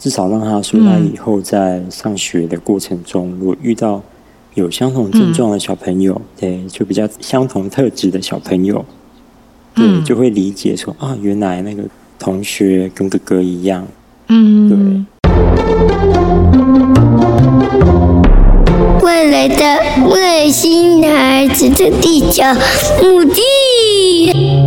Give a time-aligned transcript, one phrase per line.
[0.00, 4.02] 至少让他说他以后在上学的过程中，如果遇到
[4.54, 8.82] 有相同症状的小朋友，对，就比较相同特质的小朋友，
[9.74, 11.82] 对，就会理解说啊，原来那个
[12.18, 13.86] 同学跟哥哥一样，
[14.28, 15.04] 嗯，对。
[19.02, 22.42] 未来的外星孩子的地球
[23.02, 24.59] 母地。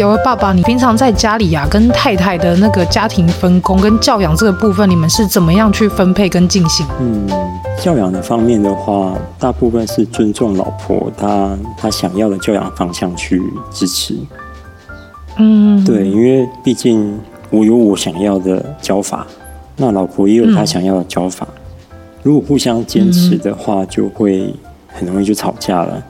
[0.00, 6.86] 有爸爸，你平常在家里呀、啊，跟太太的那个家庭分工跟教养这个部分，你们是怎么样去分配跟进行？
[6.98, 7.28] 嗯，
[7.78, 14.16] 教养的方面的话，大部分是尊重老婆她她想要的教养方向去支持。
[15.36, 17.20] 嗯，对，因为毕竟
[17.50, 19.26] 我有我想要的教法，
[19.76, 24.54] 那老婆也有她想要的教法，嗯、如果互相坚持的话，就会
[24.88, 26.02] 很容易就吵架了。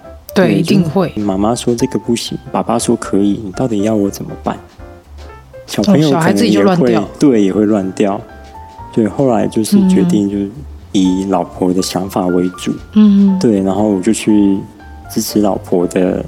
[0.47, 1.13] 对，一定会。
[1.17, 4.57] 妈妈说这个不行，爸爸说可以，你到底要我怎么办？
[5.67, 8.21] 小朋友可能也会，对，也会乱掉。
[8.93, 10.51] 对，后来就是决定，就是
[10.93, 12.75] 以老婆的想法为主。
[12.95, 14.59] 嗯，对，然后我就去
[15.09, 16.25] 支持老婆的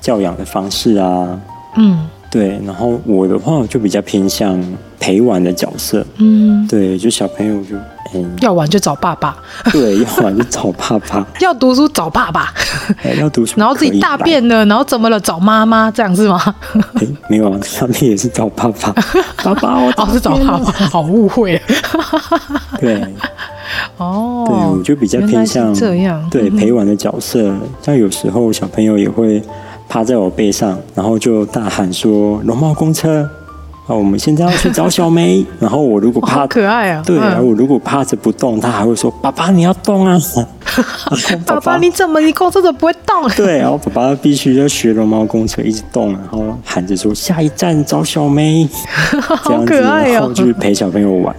[0.00, 1.40] 教养的方式啊。
[1.76, 2.08] 嗯。
[2.34, 4.60] 对，然后我的话就比较偏向
[4.98, 6.04] 陪玩的角色。
[6.18, 7.76] 嗯，对，就小朋友就
[8.12, 9.36] 嗯，要玩就找爸爸。
[9.70, 11.24] 对，要玩就找爸爸。
[11.38, 12.52] 要读书找爸爸。
[13.20, 15.20] 要读书，然后自己大便了，然后怎么了？
[15.20, 16.40] 找妈妈这样是吗？
[17.28, 18.92] 没有啊，大便也是找爸爸。
[19.44, 21.62] 爸爸，我哦是找爸爸，好误会。
[22.80, 23.00] 对，
[23.96, 27.54] 哦，对，我就比较偏向这样，对陪玩的角色。
[27.84, 29.40] 但有时候小朋友也会。
[29.88, 33.22] 趴在我背上，然后就大喊说：“龙猫公车，
[33.86, 35.44] 啊，我们现在要去找小梅。
[35.60, 40.18] ”然后我如果趴，可爱啊，对，然后我如果趴着不动，他还会说：“爸爸，你要动啊！”
[41.46, 43.28] 爸爸，你怎么你公车怎么不会动？
[43.36, 48.68] 对，然后爸爸必须要学龙猫公车一直动，然后喊着说：“下一站找小梅。”
[49.20, 51.34] 好可爱哦，然后就陪小朋友玩。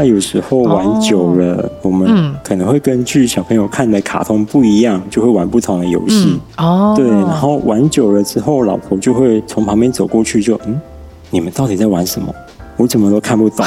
[0.00, 6.40] 那有时候玩久了，哦、我们可能会根据小朋友看的卡通不一样，就会玩不同的游戏。
[6.56, 10.80] 嗯、哦，对，然后玩久了之后，老婆就会从旁边走过去，就嗯，
[11.28, 12.34] 你们到底在玩什么？
[12.78, 13.66] 我怎么都看不懂。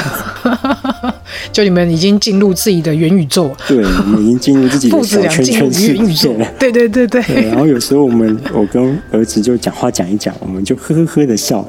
[1.53, 3.51] 就你们已经进入自己的元宇宙。
[3.67, 6.47] 对，我们已经进入自己的小圈圈世界了。
[6.57, 7.43] 对对对对，对。
[7.49, 11.63] 然后有时候我们，我跟儿子就讲话讲一讲，我们就呵呵呵的笑。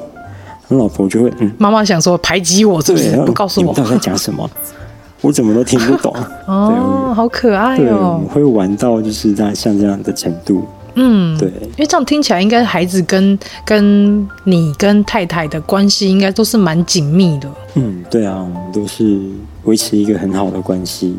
[0.67, 3.15] 我老婆就会嗯，妈妈想说排挤我，是不是？
[3.25, 4.49] 不告诉我，你到底在讲什么？
[5.21, 6.13] 我怎么都听不懂。
[6.45, 8.21] 哦，好可爱哦！
[8.31, 10.63] 会玩到就是在像这样的程度。
[10.95, 17.49] 嗯，对，因为这样听起来，应该孩子跟跟你跟太太的关系，应该都是蛮紧密的。
[17.73, 19.19] 嗯，对啊，我们都是
[19.63, 21.15] 维持一个很好的关系。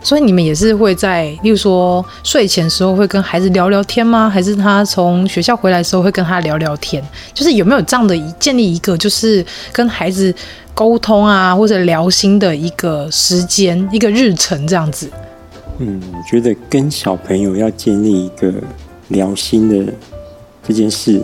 [0.00, 4.30] 所以你们也是会在，例如说睡前时候会跟孩子聊聊天吗？
[4.30, 7.02] 还是他从学校回来的时候会跟他聊聊天？
[7.34, 10.32] 就是有没有这样的建立一个，就是跟孩子
[10.72, 15.10] 沟通啊，或者聊心的一个时间、一个日程这样子？
[15.78, 18.54] 嗯，我觉得跟小朋友要建立一个
[19.08, 19.92] 聊心的
[20.66, 21.20] 这件事，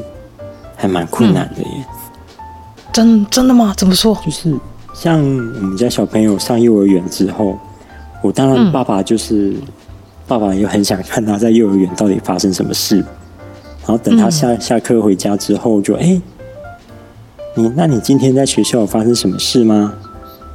[0.76, 1.68] 还蛮困难的耶。
[1.76, 1.84] 嗯、
[2.92, 3.72] 真真的吗？
[3.76, 4.20] 怎么说？
[4.26, 4.52] 就是
[4.92, 7.56] 像我们家小朋友上幼儿园之后。
[8.24, 9.62] 我当然，爸爸就是、嗯、
[10.26, 12.96] 爸爸，也很想看他在幼儿园到底发生什么事。
[12.96, 16.22] 然后等他下、嗯、下课回家之后就，就、欸、哎，
[17.54, 19.92] 你那你今天在学校有发生什么事吗？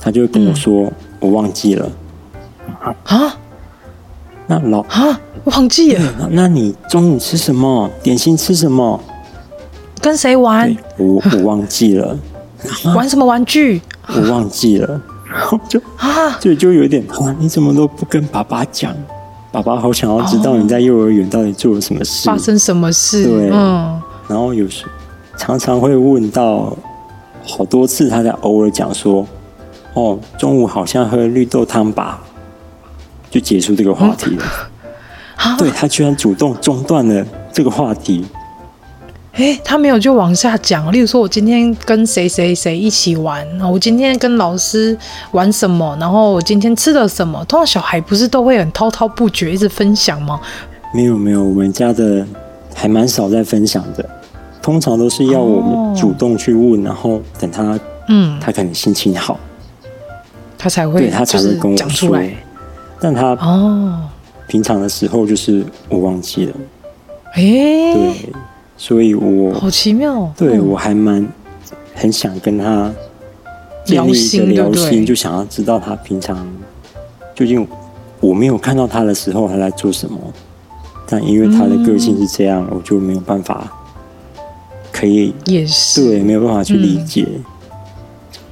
[0.01, 1.91] 他就跟我说，嗯、我忘记了。
[3.03, 3.37] 啊？
[4.47, 6.01] 那老啊，忘记了？
[6.21, 7.87] 那，那你中午吃什么？
[8.01, 8.99] 点心吃什么？
[10.01, 10.75] 跟谁玩？
[10.97, 12.17] 我我忘记了。
[12.95, 13.79] 玩什么玩具？
[14.07, 14.99] 我忘记了。
[15.31, 18.95] 然后就啊，对就有点啊，你怎么都不跟爸爸讲？
[19.51, 23.23] 爸爸好想要知道你在幼儿园到底做了什么事，发生什么事？
[23.23, 24.01] 对，嗯。
[24.27, 24.85] 然后有时
[25.37, 26.75] 常常会问到
[27.43, 29.25] 好多次，他在偶尔讲说
[29.95, 32.21] ：“哦，中午好像喝绿豆汤吧。”
[33.31, 34.45] 就结束这个话题了。
[35.57, 38.25] 对，他居然主动中断了这个话题。
[39.33, 44.97] 哎，他没有就往下讲，例如说我今天跟谁谁谁一起玩，我今天跟老师
[45.31, 47.43] 玩什么，然后我今天吃了什么。
[47.45, 50.41] 通常小孩不是都会很滔滔不绝一直分享吗？
[50.93, 52.25] 没有没有，我们家的
[52.75, 54.03] 还蛮少在分享的，
[54.61, 57.79] 通常都是要我们主动去问，然后等他，
[58.09, 59.39] 嗯，他可能心情好，
[60.57, 61.87] 他才会，对他才会跟我讲。
[61.87, 62.29] 出来
[62.99, 64.01] 但他哦，
[64.47, 66.53] 平常的时候就是我忘记了，
[67.35, 67.41] 哎，
[67.93, 68.33] 对。
[68.81, 71.27] 所以我，好奇妙，对、嗯、我还蛮
[71.93, 72.89] 很想跟他
[73.83, 76.47] 建立一个聊心，就想要知道他平常
[77.35, 77.67] 究竟
[78.21, 80.17] 我没有看到他的时候他在做什么，
[81.05, 83.69] 但因为他的个性是这样，嗯、我就没有办法
[84.93, 86.01] 可以也是。
[86.01, 87.27] 对没有办法去理解。
[87.27, 87.43] 嗯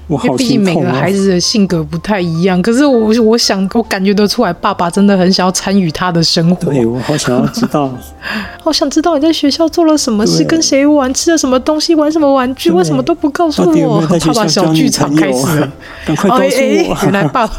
[0.10, 6.72] 因为毕竟每个孩子的性格不太一样，可是我我想我感觉得出来，爸爸真的很想要参与他的生活。
[6.72, 7.92] 对，我好想要知道，
[8.64, 14.02] 好想知道你在学校做了什么事，跟谁玩，吃了什么东西，玩什么玩具，为什么都不告诉我？
[14.02, 15.72] 爸爸小剧场开始了，
[16.08, 16.98] 赶快告诉我！
[17.04, 17.50] 原来爸，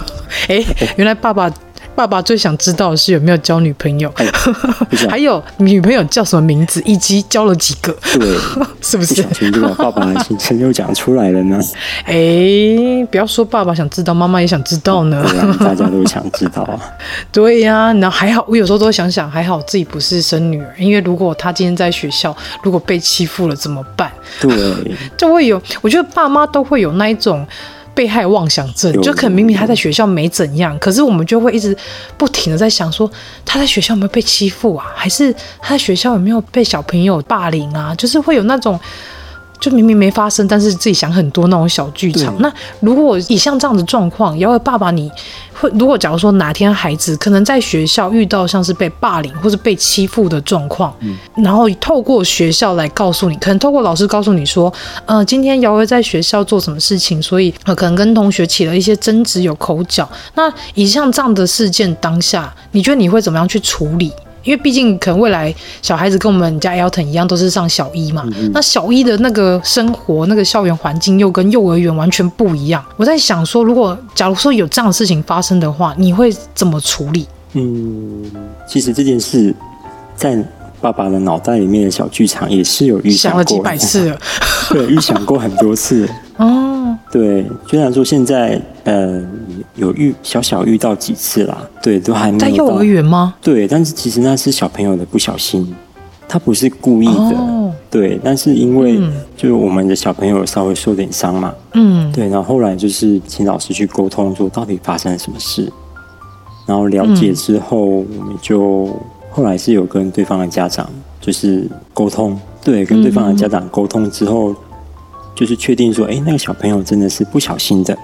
[0.48, 0.64] 哎，
[0.96, 1.52] 原来爸爸。
[1.98, 4.26] 爸爸最想知道的是有没有交女朋友，哎、
[5.10, 8.38] 还有女朋友叫什么名字，以及交了几个，对，
[8.80, 9.20] 是不是？
[9.20, 11.58] 不小心就把爸爸的心声又讲出来了呢。
[12.06, 15.26] 哎，不要说爸爸想知道，妈妈也想知道呢。
[15.58, 16.78] 大家都想知道啊。
[17.32, 24.08] 对呀、啊，然后还好，我有时候都会想想，还好自己不是生女儿，因为如果她今天在学校如果被欺负了怎么办？
[24.40, 27.44] 对，就会有，我觉得爸妈都会有那一种。
[27.98, 31.76] 被害妄想症，就可能明明他在学校没怎样，可是我们就会一直
[32.16, 33.10] 不停的在想说，
[33.44, 34.86] 他在学校有没有被欺负啊？
[34.94, 37.92] 还是他在学校有没有被小朋友霸凌啊？
[37.96, 38.78] 就是会有那种。
[39.60, 42.34] 就明明没发生，但是自己想很多那种小剧场。
[42.40, 45.10] 那如果以像这样的状况，姚伟爸爸，你
[45.52, 54.72] 会如果假如说哪天孩子可能在学校遇到像是被霸凌或是被欺负的状况，嗯，然后透过学校来告诉你，可能透过老师告诉你说，
[55.06, 60.08] 呃，今天姚伟在学校做什么事情，所以呃可能跟同学起了一些争执，有口角。
[60.34, 64.12] 那以像这样的事件当下，你觉得你会怎么样去处理？
[64.48, 68.22] 因为毕竟可能未来小孩子跟我们家 Elton 一样，都是上小一嘛。
[68.28, 72.82] 嗯嗯，那小一的那个生活、那个校园环境又跟幼儿园完全不一样。
[72.96, 77.28] 我在想说，如果假如说有这样的事情发生的话，你会怎么处理？
[77.52, 78.24] 嗯，
[78.66, 79.54] 其实这件事
[80.16, 80.42] 在
[80.80, 84.18] 爸爸的脑袋里面的小剧场也是有预想了几百次了，
[84.72, 86.08] 对，预想过很多次。
[86.38, 89.20] 哦，对，虽然说现在呃
[89.78, 93.34] 有遇小小遇到几次啦，对，都还没有在幼儿园吗？
[93.40, 95.74] 对，但是其实那是小朋友的不小心，
[96.28, 98.98] 他不是故意的，哦、对，但是因为
[99.36, 105.70] 就是我们的小朋友稍微受点伤嘛，嗯，对，然后后来就是请老师去沟通，说到底发生了什么事，
[106.66, 108.88] 然后了解之后，我们就
[109.30, 110.88] 后来是有跟对方的家长
[111.20, 114.54] 就是沟通，对，跟对方的家长沟通之后。
[115.34, 117.96] 就是确定说，哎，那个小朋友真的是不小心的，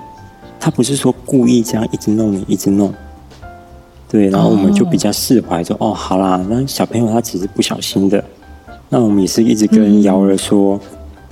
[0.64, 2.90] 他不是说故意这样一直弄你，一直弄。
[4.08, 8.24] 对，然后我们就比较释怀，说，哦，好啦，那小朋友他只是不小心的。
[8.88, 10.80] 那我们也是一直跟瑶儿说，嗯、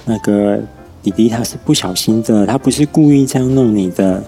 [0.04, 0.60] 那个
[1.02, 4.22] 弟弟他是不小心的，他不是故意这样弄你的。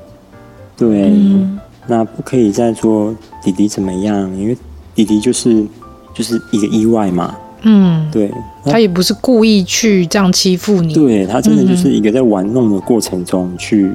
[0.74, 4.56] 对，嗯、那不可以再说弟弟怎么样，因为
[4.94, 5.66] 弟弟就是
[6.14, 7.36] 就是一个意外嘛。
[7.64, 8.32] 嗯，对，
[8.64, 13.92] 他也不是故意去这样欺负你，对，他真的就是一个在玩弄的过程中去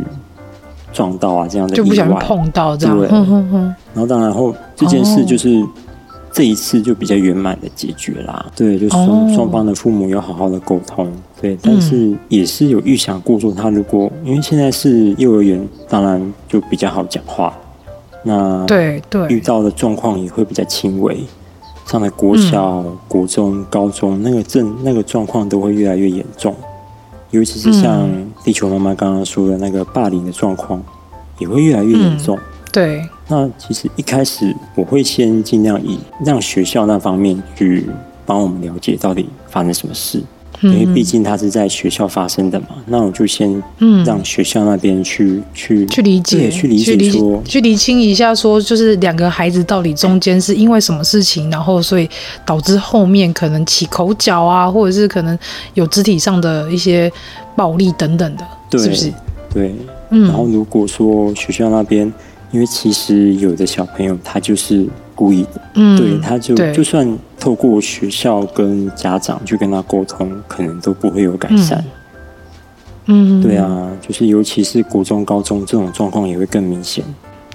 [0.92, 5.64] 撞到啊，这样的就不小心碰到这样，对，然后当然后这件事就是
[6.32, 17.54] 这一次就比较圆满的解决啦，对，就双双方的父母有好好的沟通，对，但是也是有预想过说他如果因为现在是幼儿园，当然就比较好讲话，
[18.24, 21.18] 那对对，遇到的状况也会比较轻微。
[21.86, 26.56] 上了国小、嗯、国中、高中，那个症、那个状况都会越来越严重，
[27.32, 28.10] 尤其是像
[28.44, 30.84] 地球妈妈刚刚说的那个霸凌的状况，
[31.38, 32.36] 也会越来越严重。
[32.38, 37.90] 嗯、对，那其实一开始我会先尽量以让学校那方面去
[38.26, 40.24] 帮我们了解到底发生什么事。
[40.62, 43.64] 因为毕竟他是在学校发生的嘛，那我就先
[44.06, 52.10] 让学校那边去、嗯、去去理解，去理解说，去理清一下，说就是两个孩子到底中间是因为什么事情，然后所以
[52.46, 55.38] 导致后面可能起口角啊，或者是可能
[55.76, 57.10] 有肢体上的一些
[57.56, 59.14] 暴力等等的，对是不是？
[59.54, 59.74] 对，
[60.10, 60.28] 嗯。
[60.28, 62.12] 然后如果说学校那边，
[62.52, 64.86] 因为其实有的小朋友他就是。
[65.20, 67.06] 故意的，嗯，对，他就就算
[67.38, 71.84] 透过学校跟家长去跟他沟通，可能都不会有改善。
[73.08, 77.04] 嗯，对啊，就是尤其是国中、高中这种状况也会更明显。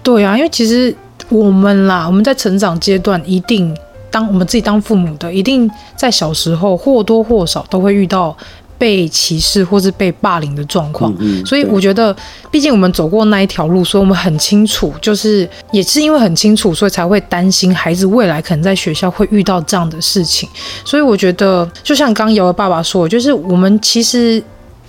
[0.02, 0.94] 对啊，因为其实
[1.30, 3.74] 我们啦，我们在成长阶段一定
[4.10, 8.36] 当我们自己当父母的，一定在小时候或多或少都会遇到。
[8.84, 12.14] 被歧视或是被霸凌的状况，嗯嗯，所以我觉得，
[12.50, 20.46] 毕竟我们走过那一条路，所以我们很清楚，就是也是因为很清楚，所以才会担心孩子未来可能在学校会遇到这样的事情。
[20.84, 24.44] 所以我觉得，就像刚瑶的爸爸说，就是我们其实。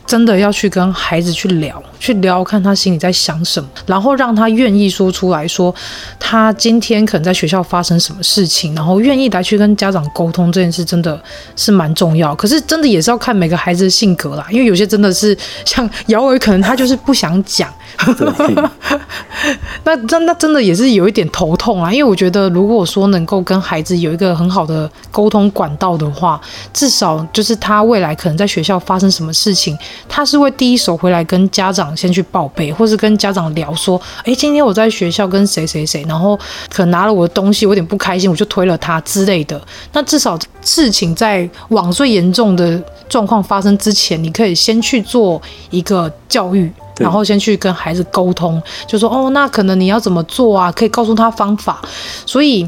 [0.08, 5.74] 真的要去跟孩子去聊，去聊看他心里在想什么，然后让他愿意说出来说，
[6.20, 11.20] 他今天可能在学校发生什么事情，然后愿意来去跟家长沟通这件事，真的
[11.56, 12.36] 是蛮重要。
[12.36, 17.74] 可是真的也是要看每个孩子的性格啦，因为有些真的是像瑶儿，可能他就是不想讲。
[19.84, 26.40] 那真那真的也是有一点头痛啊，因为我觉得如果说能够跟孩子有一个很好的沟通管道的话，
[26.74, 36.38] 至少就是他未来可能在学校发生什么事情，他是会第一手回来跟家长先去报备，或是跟家长聊说，哎，今天我在学校跟谁谁谁，然后
[36.70, 39.62] 可能拿了我的东西，我有点不开心，我就推了他之类的。
[39.94, 46.72] 那至少事情在往最严重的状况发生之前，你可以先去做一个教育。
[46.98, 50.72] 然后先去跟孩子沟通，就说哦，那可能你要怎么做啊？
[50.72, 51.82] 可以告诉他方法。
[52.26, 52.66] 所以，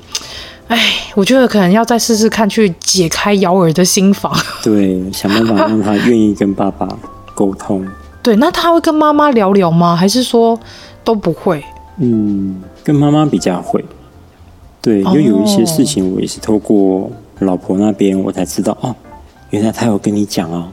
[0.68, 0.78] 哎，
[1.16, 4.38] 我觉得可能要再试试看，去解开瑶儿的心防。
[4.62, 6.86] 对，想办法让他愿意跟爸爸
[7.38, 7.86] 沟通。
[8.24, 9.96] 对，那他会跟妈妈聊聊吗？
[9.96, 10.60] 还是说
[11.04, 11.64] 都不会？
[12.00, 13.86] 嗯，跟妈妈比较会。
[14.82, 18.96] 对，因为有一些事情我也是透过老婆那边我才知道哦，
[19.52, 20.68] 原来他有跟你讲哦。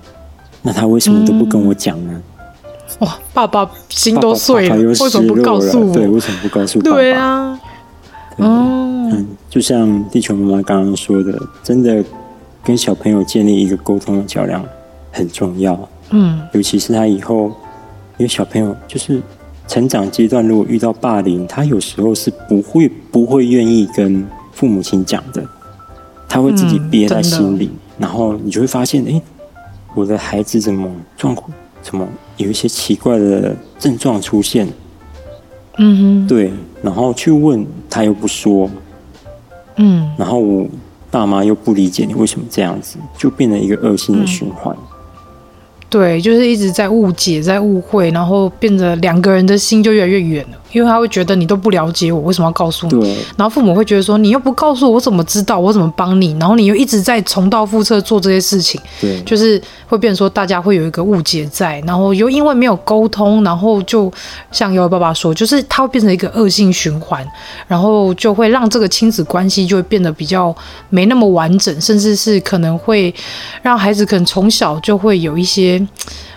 [0.62, 2.12] 那他为什么都不跟我讲呢？
[2.14, 2.22] 嗯
[3.00, 5.92] 哇，爸爸心都碎了，爸爸爸为什么不告诉我？
[5.92, 6.96] 对，为什么不告诉爸爸？
[6.96, 7.60] 对啊，
[8.38, 12.04] 嗯，就像地球妈妈刚刚说的，真的
[12.62, 14.64] 跟小朋友建立一个沟通的桥梁
[15.10, 15.76] 很重要。
[16.14, 17.48] 嗯，尤其是他以后，
[18.18, 19.20] 因为小朋友就是
[19.66, 25.44] 成长阶段，如果遇到霸凌，他有时候是不会不会愿意跟父母亲讲的，
[26.28, 29.20] 他会自己憋在心里，嗯、然后你就会发现，哎，
[29.94, 31.50] 我的孩子怎么状况？
[31.82, 32.06] 怎么
[32.36, 34.68] 有一些奇怪的症状出现？
[35.78, 38.70] 嗯哼，对，然后去问他又不说，
[39.76, 40.66] 嗯，然后我
[41.10, 44.74] 爸妈又不理解你为什么这样子，就变成一个恶性的循环。
[44.76, 44.93] 嗯。
[45.94, 50.58] 对，就是一直在误解，在误会，然后变得两个人的心就越来越远了。
[50.74, 53.16] 因为他会觉得你都不了解我，为什么要告诉你？
[53.36, 55.56] 然后父母会觉得说，你又不告诉我，我怎么知道？
[55.56, 56.36] 我怎么帮你？
[56.40, 58.80] 然后你又一直在重蹈覆辙做这些事情。
[59.00, 59.22] 对。
[59.22, 64.12] 就是会变成说，大家会有一个误解在，然后又因为没有沟通，然后就
[64.50, 67.24] 像幺幺爸爸说，就是他会变成一个恶性循环，
[67.68, 70.54] 然后就会让这个亲子关系就会变得比较
[70.90, 73.14] 没那么完整，甚至是可能会
[73.62, 75.80] 让孩子可能从小就会有一些。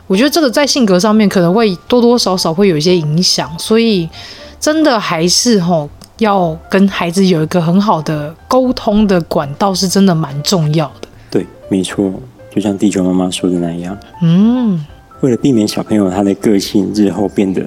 [0.08, 4.08] 我觉得这个在性格上面可能会多多少少会有一些影响，所以
[4.60, 11.08] 真的还是吼要跟孩子有一个很好的沟通的管道，是真的蛮重要的。
[11.30, 12.12] 对，没错，
[12.56, 14.84] 就像地球妈妈说的那样，嗯，
[15.20, 17.62] 为了避免小朋友他的个性日后变得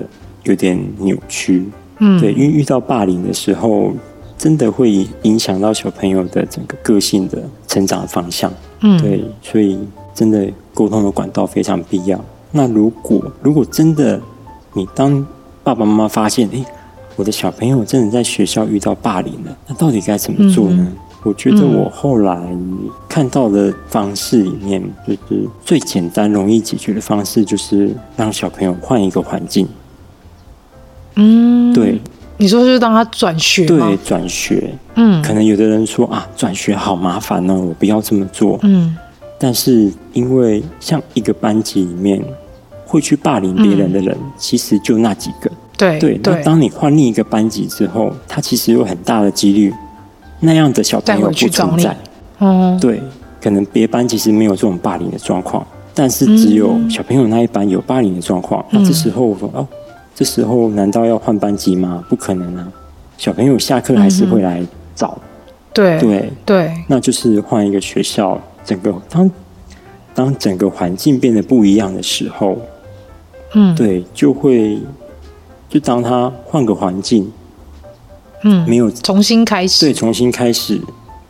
[0.45, 3.93] 有点扭曲，嗯，对，因为遇到霸凌的时候，
[4.39, 9.79] 真的会影响到小朋友的整个个性的成长方向，嗯，对，所以。
[10.13, 10.47] 真的
[10.81, 12.19] 沟通的管道非常必要。
[12.53, 14.19] 那如果如果真的
[14.73, 15.27] 你当
[15.63, 16.65] 爸爸妈妈发现，诶，
[17.17, 20.79] 我的小朋友真的在学校遇到霸凌了，那到底该怎么做呢？
[20.89, 22.41] 嗯、我觉得我后来
[23.07, 29.69] 看到的方式里面，就是最简单、容易解决的方式，就是让小朋友换一个环境。
[31.17, 32.01] 嗯，对，
[32.39, 33.67] 你说是让他转学？
[33.67, 34.73] 对，转学。
[34.95, 38.59] 嗯，可能有的人说啊，转学好麻烦哦，我不要这么做。
[38.63, 38.97] 嗯。
[39.43, 42.23] 但是，因为像一个班级里面
[42.85, 45.51] 会去霸凌别人的人，嗯、其实就那几个。
[45.79, 46.21] 对对。
[46.23, 49.73] 那当你换另一个班级之后，他其实有很大的几率，
[50.41, 51.97] 那样的小朋友不存在。
[52.41, 52.79] 嗯。
[52.79, 53.01] 对，
[53.41, 58.63] 可能别班其实没有这种霸凌的状况，但是只有小朋友那一班有霸凌的状况。
[58.73, 59.67] 嗯、那这时候我说哦，
[60.15, 62.05] 这时候难道要换班级吗？
[62.11, 62.69] 不可能啊！
[63.17, 64.63] 小朋友下课还是会来
[64.95, 65.17] 找。
[65.17, 65.29] 嗯、
[65.73, 66.75] 对对对。
[66.89, 68.39] 那就是换一个学校。
[68.65, 69.31] 整个当
[70.15, 72.59] 当整个环境变得不一样的时候，
[73.55, 74.79] 嗯，对，就会
[75.69, 77.31] 就当他换个环境，
[78.45, 80.81] 嗯，没有重新开始，对，重新开始，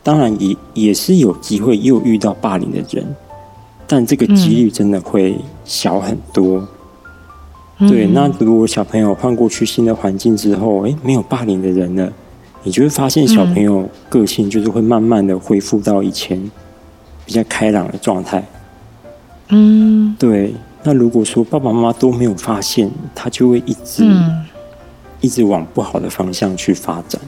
[0.03, 3.15] 当然也也是有机会又遇到霸凌的人，
[3.87, 6.67] 但这个几率真的会小很多。
[7.79, 12.11] 嗯、对，那如果小朋友换过去新的环境之后，哎，没有霸凌的人了，
[12.63, 16.51] 你就会发现小朋友个性就是会慢慢的恢复到以前。
[17.31, 18.43] 比较开朗的状态，
[19.47, 20.53] 嗯，对。
[20.83, 24.45] 那如果说爸爸妈妈都没有发现，他就会一直、嗯、
[25.21, 27.21] 一直往不好的方向去发展。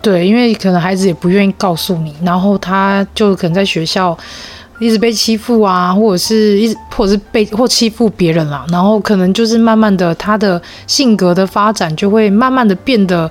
[0.00, 4.16] 对，因为可能孩子也不愿意告诉你，然后他就可能在学校
[4.78, 13.28] 一直被欺负啊，或者是一直或者是被或欺负别人啦，然后可能就是慢慢的他的性格的发展就会慢慢的变得。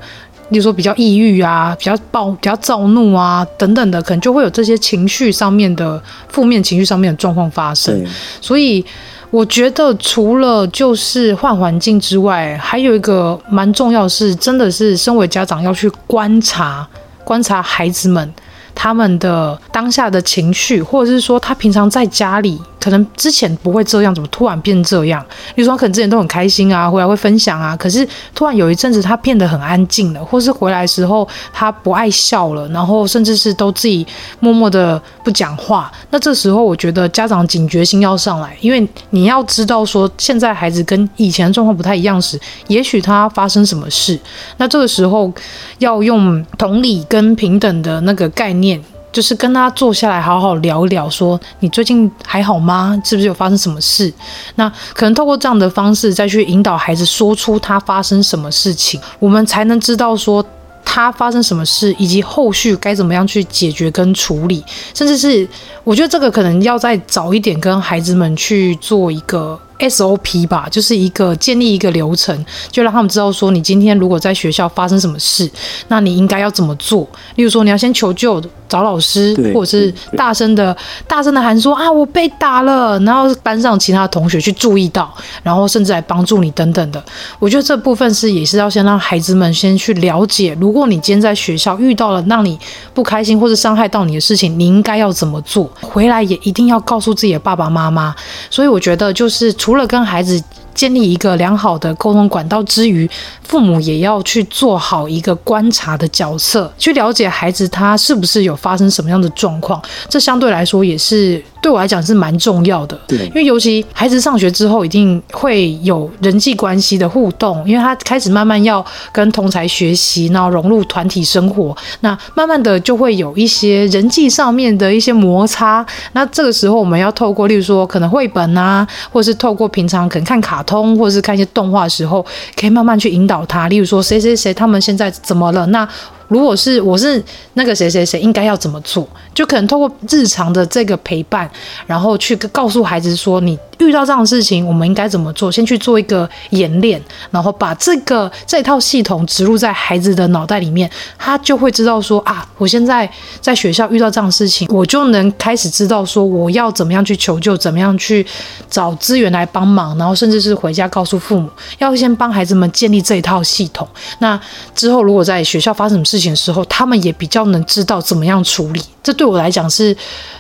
[0.52, 8.06] 例如说比较抑郁啊，比较暴、比较躁怒啊等等的，可能就会有这些情绪上面的负面情绪上面的状况发生。
[8.42, 8.86] 所以
[9.30, 16.86] 我觉得除了就是换环境之外，还有一个蛮重要的是，真的是身为家长要去观察、
[17.24, 18.34] 观察孩子们
[18.74, 22.62] 他们的当下的情绪，或者是说他平常在家里。
[22.82, 25.24] 可能之前不会这样，怎么突然变这样？
[25.54, 34.04] 比如说，可能之前都很开心啊，回来会分享啊，可是突然有一阵子他变得很安静了，或是回来时候他不爱笑了，然后甚至是都自己
[34.40, 35.92] 默默的不讲话。
[36.10, 44.20] 那这时候我觉得家长警觉心要上来，因为你要知道说，现在孩子跟以前的状况不太一样时，也许他发生什么事。
[44.58, 45.32] 那这个时候
[45.78, 48.61] 要用同理跟平等的那个概念。
[48.62, 52.98] 念就是跟他坐下来好好聊一聊，说你最近还好吗？
[53.04, 54.14] 是不是有发生什么事？
[54.56, 60.42] 那可能透过这样的方式再去引导孩子说出他发生什么事情，我们才能知道说
[60.86, 64.64] 他发生什么事，以及后续该怎么样去解决跟处理，
[64.94, 65.46] 甚至是
[65.84, 69.60] 我觉得这个可能要再早一点跟孩子们去做一个。
[69.82, 75.50] SOP 吧，就是一个建立一个流程，就让他们知道说，你今天如果在学校发生什么事，
[75.88, 77.08] 那你应该要怎么做。
[77.36, 80.76] 例如说，你要先求救，找老师，或者是大声的、
[81.08, 87.04] 大声的喊说啊，我被打了，然后班上其他同学去注意到，然后甚至来帮助你等等的。
[87.40, 92.58] 我觉得这部分是也是要先让孩子们先去了解，如果你今天在学校遇到了让你
[92.94, 95.70] 不开心或者伤害到你的事情，你应该要怎么做？
[95.82, 98.16] 回来也一定要告诉自己的爸爸妈妈。
[98.50, 100.44] 所以我觉得就是除除了跟孩子。
[100.74, 103.08] 建立一个良好的沟通管道之余，
[103.44, 109.80] 父母也要去做好一个观察的角色，去了解孩子他是不是有发生什么样的状况。
[110.08, 113.00] 这相对来说也是对我来讲是蛮重要的。
[113.08, 125.86] 对，因为尤其孩子上学之后，一定会有人际关系的互动，因为他开始慢慢要跟同才学习，然后融入团体生活，那慢慢的就会有一些人际上面的一些摩擦。
[126.14, 132.26] 那这个时候我们要透过，例如说可能绘本啊，或者是透过平常可能看卡通，或者是看一些动画的时候，
[132.60, 133.68] 可以慢慢去引导他。
[133.68, 135.66] 例如说，谁谁谁他们现在怎么了？
[135.68, 135.88] 那
[136.32, 137.22] 如果是我是
[137.56, 139.06] 那个谁谁谁，应该要怎么做？
[139.36, 141.50] 就可能透过日常的这个陪伴，
[141.86, 145.52] 然后去告诉孩子说，你遇到这样的事情，我们应该怎么做？
[145.52, 153.10] 先去做一个演练，然后把这个这套系统植入在孩子的脑袋里面，他就会知道说啊，我现在
[153.42, 158.26] 在学校遇到这样的事情，我就能开始知道说我要怎么样去求救，怎么样去
[158.70, 163.86] 找资源来帮忙，然后甚至是回家告诉父母，要先帮孩子们建立这一套系统。
[164.20, 164.40] 那
[164.74, 169.96] 之后如果在学校发生什么事情情，的时候，他们也比较能知道怎么样处理，这对我来讲是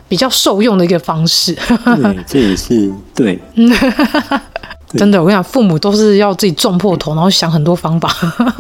[0.08, 1.54] 比较受用的一个方式。
[1.56, 3.40] 对，这也是对。
[4.98, 8.14] 真的，我跟你讲，父母都是要自己撞破头，然后想很多方法。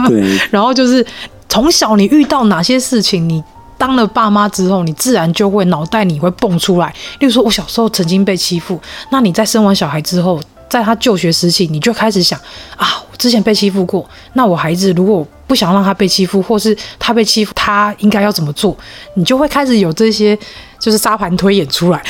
[0.07, 1.05] 对， 然后就是
[1.49, 3.43] 从小你遇到哪些事情，你
[3.77, 6.87] 当了爸妈之后，你自然就会脑袋里会蹦出来。
[7.19, 8.79] 例如说，我小时候曾经被欺负，
[9.09, 12.39] 那你在生完小孩之后，在他就学时期，你就开始想
[12.77, 14.03] 啊，我之前被欺负过，
[14.33, 18.75] 那我孩子如果不想让他被欺负，或是他被欺负，他应该要怎么做？
[19.13, 20.35] 你就会开始有这些，
[20.79, 22.01] 就是沙盘推演出来。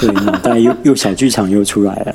[0.00, 2.14] 对，脑袋又又小剧场又出来了。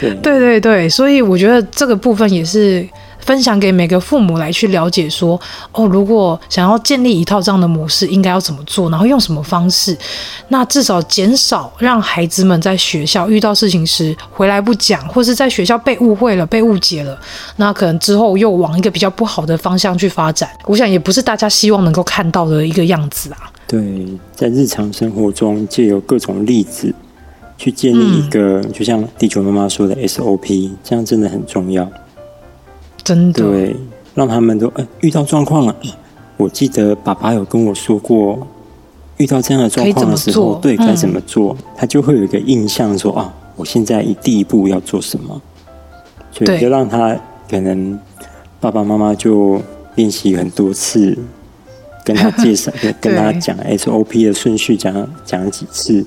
[0.00, 5.38] 对对对，所以我觉得这个部分也是分享给每个父母来去了解说，
[5.72, 9.96] 哦，如果想要建立一套这样的模式，应该要怎么做，然后用什么方式，
[10.48, 17.18] 那至少减少让孩子们在学校遇到事情时回来不讲，或是在学校被误会了、被误解了，
[17.56, 20.48] 那可能之后又往一个比较不好的方向去发展。
[20.66, 23.50] 我想也不是大家希望能够看到的一个样子啊。
[23.66, 26.92] 对，在日常生活中借由各种例子
[27.60, 31.86] 去建立一个，嗯、就像地球妈妈说的 SOP，这样真的很重要。
[33.04, 33.76] 真的，对，
[34.14, 35.76] 让他们都哎遇到状况了。
[36.38, 38.46] 我记得爸爸有跟我说过，
[39.18, 45.38] 遇到这样的状况的时候，对该怎么做，嗯、他就会有一个印象说啊，我现在一第一步要做什么，
[46.32, 47.14] 所以就让他
[47.50, 47.98] 可能
[48.58, 49.60] 爸爸妈妈就
[49.96, 51.14] 练习很多次，
[52.06, 56.06] 跟他介绍， 跟他讲 SOP 的顺序讲讲几次，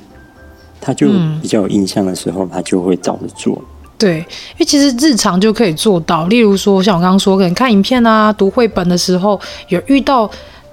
[0.84, 1.08] 他就
[1.42, 3.60] 比较有印象的时候，他就会照着做。
[3.98, 6.26] 对，因为其实日常就可以做到。
[6.28, 10.30] 例如说，像我刚刚说，可能看影片啊、读绘本的时候，有遇到，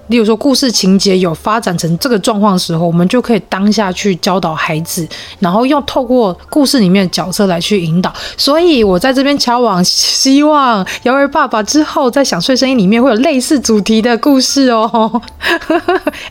[0.09, 5.07] 例如说故事情节有发展成这个状况的时候，我们就可以当下去教导孩子，
[5.39, 8.13] 然后用透过故事里面的角色来去引导。
[8.37, 15.23] 所以我在这边敲碗，希望姚儿爸爸之后在想睡声音里面会有类似主题的故事哦。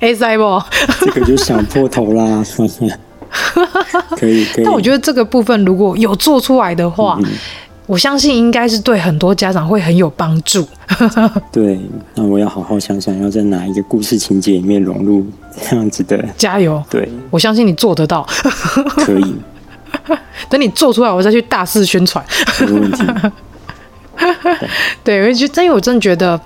[0.01, 0.61] 哎，塞不？
[0.99, 2.43] 这个就想破头啦。
[4.17, 4.63] 可以， 可以。
[4.65, 7.19] 但我觉得这个部分如果有做出来的话，
[7.85, 10.67] 我相信应该是对很多家长会很有帮助。
[11.51, 11.79] 对，
[12.15, 15.25] 那我要好好想想，要在哪一个故事情节里面融入
[15.67, 16.23] 这样子的。
[16.37, 16.83] 加油！
[16.89, 18.27] 对，我相信你做得到。
[18.97, 19.35] 可以。
[20.49, 22.23] 等你做出来，我再去大肆宣传。
[22.61, 23.03] 没问题。
[25.03, 26.39] 对，我觉得，因为我真的觉得。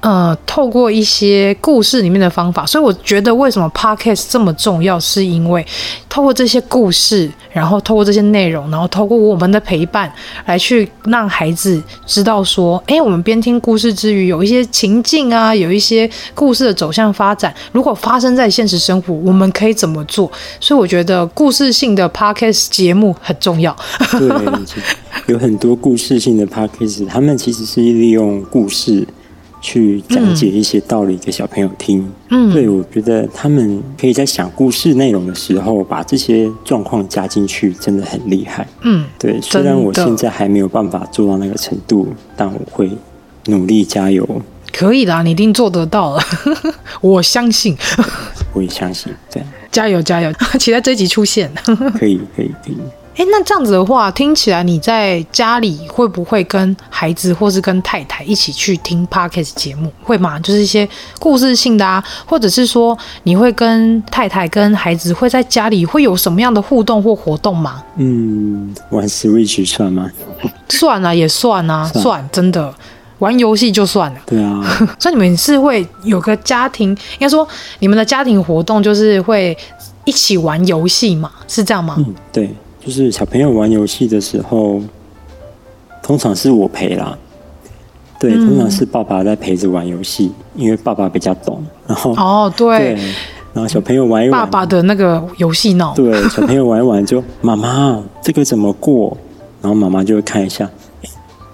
[0.00, 5.64] 呃，透过一些故事里面的方法，所以我觉得为什么 Podcast 这么重要，是因为
[6.08, 10.10] 透过这些故事，然后透过这些内容，然后透过我们的陪伴，
[10.46, 20.32] 来去让孩子知道说，哎，我们边听故事之余，有一些情境啊，有一些故事的走向发展，如果发生在现实生活，我们可以怎么做？
[20.58, 23.76] 所以我觉得故事性的 Podcast 节目很重要。
[24.12, 24.28] 对，
[25.26, 29.06] 有很多故事性的 Podcast，他们其实是利用故事。
[29.60, 39.40] 去讲解一些道理给小朋友听，嗯，对，我觉得他们可以在想故事内容的时候，把这些状况加进去，真的很厉害，嗯，对。
[39.40, 42.90] 虽然我现在还没有办法做到那个程度，但我会
[43.46, 44.26] 努力加油。
[44.72, 46.22] 可以的，你一定做得到了，
[47.02, 47.76] 我相信。
[48.54, 51.50] 我也相信，对，加 油加油，期待这一集出现。
[51.98, 52.76] 可以可以可以。
[53.20, 59.92] 哎，那这样子的话，听起来你在家里会不会跟孩子或是跟太太一起去听 Podcast 节目？
[60.02, 60.40] 会吗？
[60.40, 67.82] 就是一些故事性的啊，或者是说你会跟太太跟孩子会在家里会有什么样的互动或活动吗？
[67.98, 70.10] 嗯，玩 Switch 算吗？
[70.70, 72.74] 算啊，也算啊，算，算，真的
[73.18, 74.20] 玩游戏就算了。
[74.24, 74.64] 对啊，
[74.98, 77.46] 所以你们是会有个家庭，应该说
[77.80, 79.54] 你们的家庭活动就是会
[80.06, 81.30] 一起玩游戏嘛？
[81.46, 81.96] 是这样吗？
[81.98, 82.56] 嗯，对。
[82.90, 84.82] 就是小朋友玩游戏的时候，
[86.02, 87.16] 通常是我陪啦。
[88.18, 91.64] 对，通常是爸爸在陪着玩游戏，因为爸爸比较懂。
[91.86, 92.94] 然后哦，对，
[93.54, 95.94] 然后小朋友玩一玩，爸爸的那个游戏脑。
[95.94, 99.16] 对，小朋友玩一玩就妈妈这个怎么过？
[99.62, 100.68] 然后妈妈就会看一下，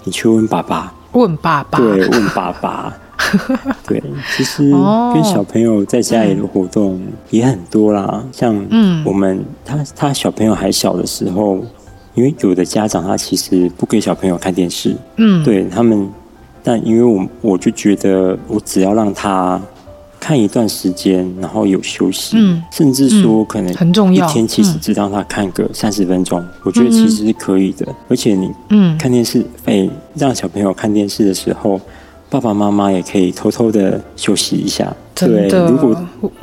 [0.05, 2.91] 你去问爸爸，问爸爸，对，问爸爸。
[3.87, 4.01] 对，
[4.35, 4.71] 其实
[5.13, 8.55] 跟小朋友在家里的活动也很多啦，像
[9.05, 11.59] 我们他他小朋友还小的时候，
[12.13, 16.09] 因为有的家长他其实不给小朋友看电视，嗯，对他们，
[16.63, 19.59] 但因为我我就觉得我只要让他
[20.19, 28.97] 看一段时间，然后有休息，嗯，甚至说可能很重要，一天其实只让他看个三十分钟，我觉得其实是可以的，而且你嗯。
[28.97, 31.79] 看电视，哎，让小朋友看电视的时候。
[32.29, 34.93] 爸爸妈妈也可以偷偷的休息一下。
[35.15, 35.95] 真的，如果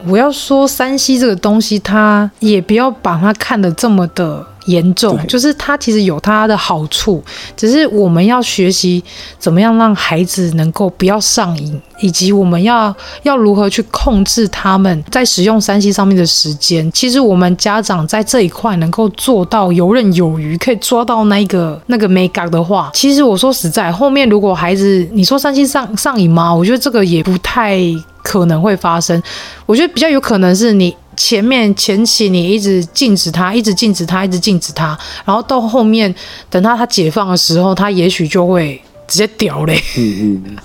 [0.07, 7.23] 我要说山西这个东西，它也不要把它看得这么的严重，就是它其实有它的好处，
[7.57, 9.03] 只是我们要学习
[9.39, 16.91] 怎么样让孩子能够不要上瘾，以及我们要要如何去控制他们在使用三 C 上面的时间。
[16.93, 26.55] 其实我们家长在这一块能够做到游刃有余，可以抓到那个那个美感的话，其实我说实在，后面如果孩子你说三 C 上上瘾吗？
[26.55, 27.79] 我觉得这个也不太
[28.23, 29.23] 可能会发生。
[29.67, 30.95] 我觉得比较有可能是你。
[31.17, 36.13] 前面前期你一直禁止他，一直禁止他，一直禁止他，然后到后面
[36.49, 39.81] 等他他解放的时候，他也许就会直接屌嘞。
[39.97, 40.57] 嗯嗯，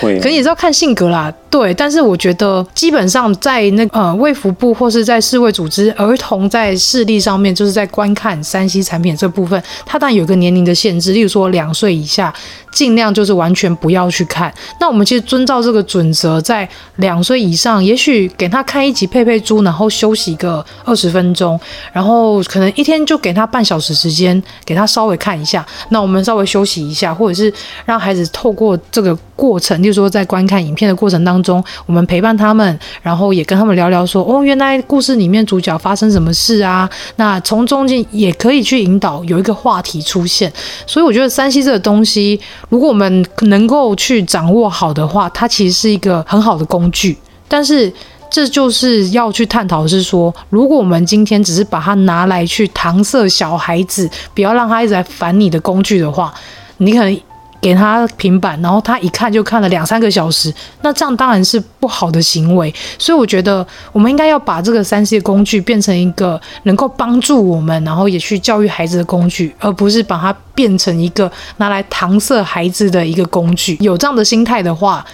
[0.00, 0.18] 会。
[0.20, 12.32] 可是你知道看性格啦，对，但是我觉得基本上在那、呃卫福部或是在世卫组织，儿童在视力上面，就是在观看 3C 产品这部分，它当然有个年龄的限制，例如说两岁以下，
[12.70, 14.52] 尽量就是完全不要去看。
[14.78, 21.58] 那我们其实遵照这个准则，在两岁以上，也许给他看一集佩佩猪，然后休息个二十分钟，
[21.92, 25.66] 然后可能一天就给他半小时时间，给他稍微看一下。
[25.88, 27.50] 那我们稍微休息一下，或者是
[27.86, 36.88] 让孩子透过这个过程，例如说在观看影片的过程当，中我们陪伴他们，然后也跟他们聊聊说，哦，原来故事里面主角发生什么事啊？
[37.16, 40.52] 那从中间也可以去引导有一个话题出现。
[40.86, 47.16] 所以我觉得 3C 这个东西，如果我们能够去掌握好的话，它其实是一个很好的工具。
[47.48, 47.92] 但是
[48.30, 56.32] 这就是要去探讨是说，如果我们今天只是把它拿来去搪塞小孩子，不要让他一直在烦你的工具的话，
[56.78, 57.20] 你可能。
[57.60, 62.72] 给他平板，然后他一看就看了两三个小时，那这样当然是不好的行为。
[62.98, 73.76] 所以我觉得我们应该要把这个三 C 工具变成一个能够帮助我们，然后也去教育孩子的工具，而不是把它变成一个拿来搪塞孩子的一个工具。
[73.80, 75.04] 有这样的心态的话，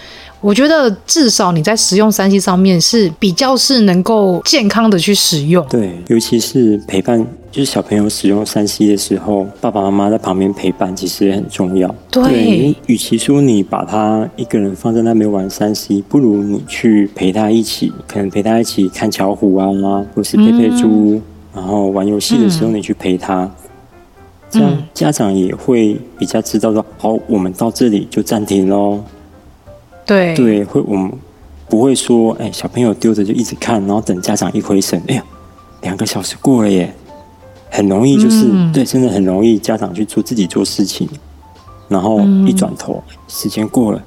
[0.45, 5.65] 我觉得至少你在使用三 C 上面是比较是能够健康的去使用。
[5.67, 7.25] 对，尤其是陪伴。
[7.51, 11.87] 就是小朋友使用三 C 的时候，爸爸妈妈在旁边陪伴，其实也很重要。
[12.11, 21.21] 对，对，与其说你把他一个人放在那边玩三 C，不如你去陪他一起，可能陪他一起看巧虎啊，或是佩佩猪，嗯、
[21.55, 23.51] 然后玩游戏的时候你去陪他，嗯、
[24.49, 28.99] 这样家长也会比较知道说，好，我们到这里就暂停喽。
[30.05, 31.11] 对对，会我们
[31.67, 35.23] 不会说，哎，小朋友丢着就一直看，然后等家长一回神，哎呀，
[35.81, 36.93] 两个小时过了耶。
[37.69, 41.09] 很容易，就是、嗯、对，真的很容易，家长去做自己做事情，
[41.87, 44.01] 然后一转头，嗯、时间过了。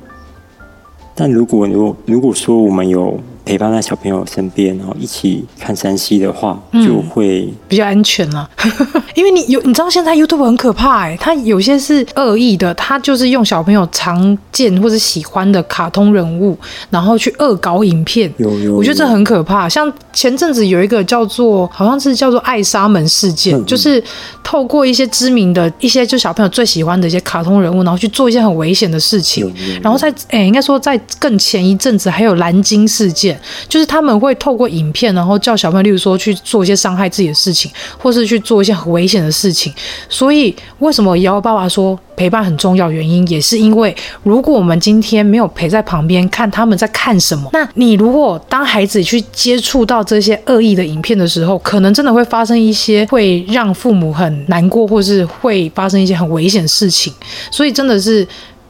[1.15, 3.19] 但如果如果如果说我们有。
[3.49, 8.47] 陪伴在小朋友身边，然后一起看山西的话，就会、嗯、比较安全了。
[9.17, 16.59] 因为你有，你知道现在 YouTube 很可怕哎，它有些是恶意的，它就是用小朋友常见或者喜欢的卡通人物，
[16.91, 18.31] 然后去恶搞影片。
[18.37, 19.67] 有有，有，我觉得这很可怕。
[19.67, 24.03] 像前阵子有一个叫做，好像是叫做艾莎门事件，嗯、就是
[24.45, 29.43] 透过一些知名的一些就小朋友最喜欢的一些卡通人物，然后去做一些很危险的事情。
[29.43, 33.38] 有有有，然后在哎，应该说在更前一阵子还有蓝鲸事件。
[33.69, 39.73] 就是他们会透过影片，然后叫小朋友，例如说去做一些伤害自己的事情，或是去做一些很危险的事情。
[40.09, 42.91] 所以，为什么瑶瑶爸爸说陪伴很重要？
[42.91, 57.13] 原因也是因为，如果我们今天没有陪在旁边看他们在看什么，那你如果当孩子去接触到这些恶意的影片的时候，可能真的会发生一些会让父母很难过，或是会发生一些很危险的事情。
[57.51, 58.27] 所以，真的是。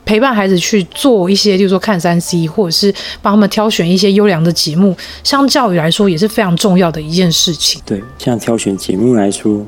[0.09, 2.91] 陪伴孩子去做一些，就是说看三 C，或者是
[3.21, 7.79] 帮他们挑选一些优良的节目，相较于来说也是非常重要的一件事情。
[7.85, 9.63] 对，像挑选节目来说，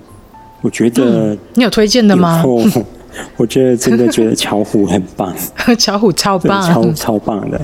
[0.62, 2.42] 我觉得、嗯、你有推荐的吗？
[3.37, 5.37] 我觉得真的觉得巧虎很棒，
[5.79, 7.61] 巧虎超棒，超超棒的。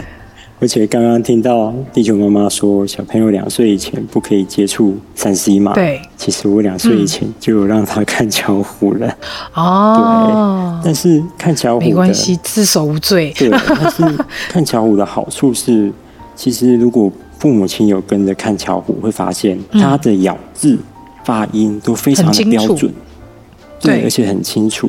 [0.58, 5.74] 而且刚刚听到地球妈妈说，小朋友两岁以前不可以接触三 C 嘛？
[5.74, 6.00] 对。
[6.16, 9.14] 其实我两岁以前就有让他看巧虎了。
[9.52, 10.80] 哦。
[10.82, 10.86] 对。
[10.86, 13.34] 但是看巧虎没关系，自首无罪。
[13.36, 13.50] 对。
[13.50, 14.02] 但是
[14.48, 15.92] 看巧虎的好处是，
[16.34, 20.78] 其实如果父母亲有跟着看巧虎，会发现他的咬字、
[21.22, 22.90] 发音都非常的标准。
[23.78, 24.02] 对。
[24.04, 24.88] 而且很清楚。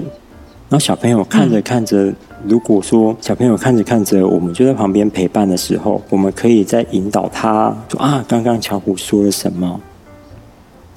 [0.69, 2.13] 然后小朋友看着看着。
[2.45, 9.79] 如果说小朋友看着看着，我们就在旁边陪伴的时候，我们可以再引导他说啊，刚刚巧虎说了什么，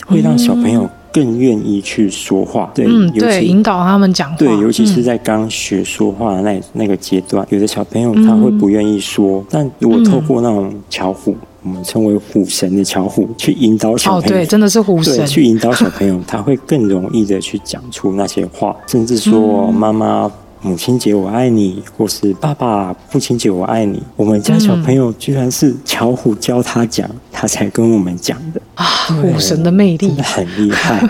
[0.07, 2.71] 会让小朋友更愿意去说话。
[2.75, 4.37] 对，嗯，对，引导他们讲话。
[4.37, 20.31] 对，尤其是在刚学说话的那那个阶段，有的小朋友他会不愿意说，但如果透过那种巧虎，我们称为虎神的巧虎去引导小朋友，对，真的是虎神去引导小朋友，他会更容易的去讲出那些话，甚至说 妈妈。
[20.63, 24.03] 母亲节我爱你，或是爸爸父亲节我爱你。
[24.15, 28.85] 我们家小朋友居然是巧虎教他讲，他才跟我们讲的啊！
[29.09, 31.03] 虎神的魅力真的很厉害，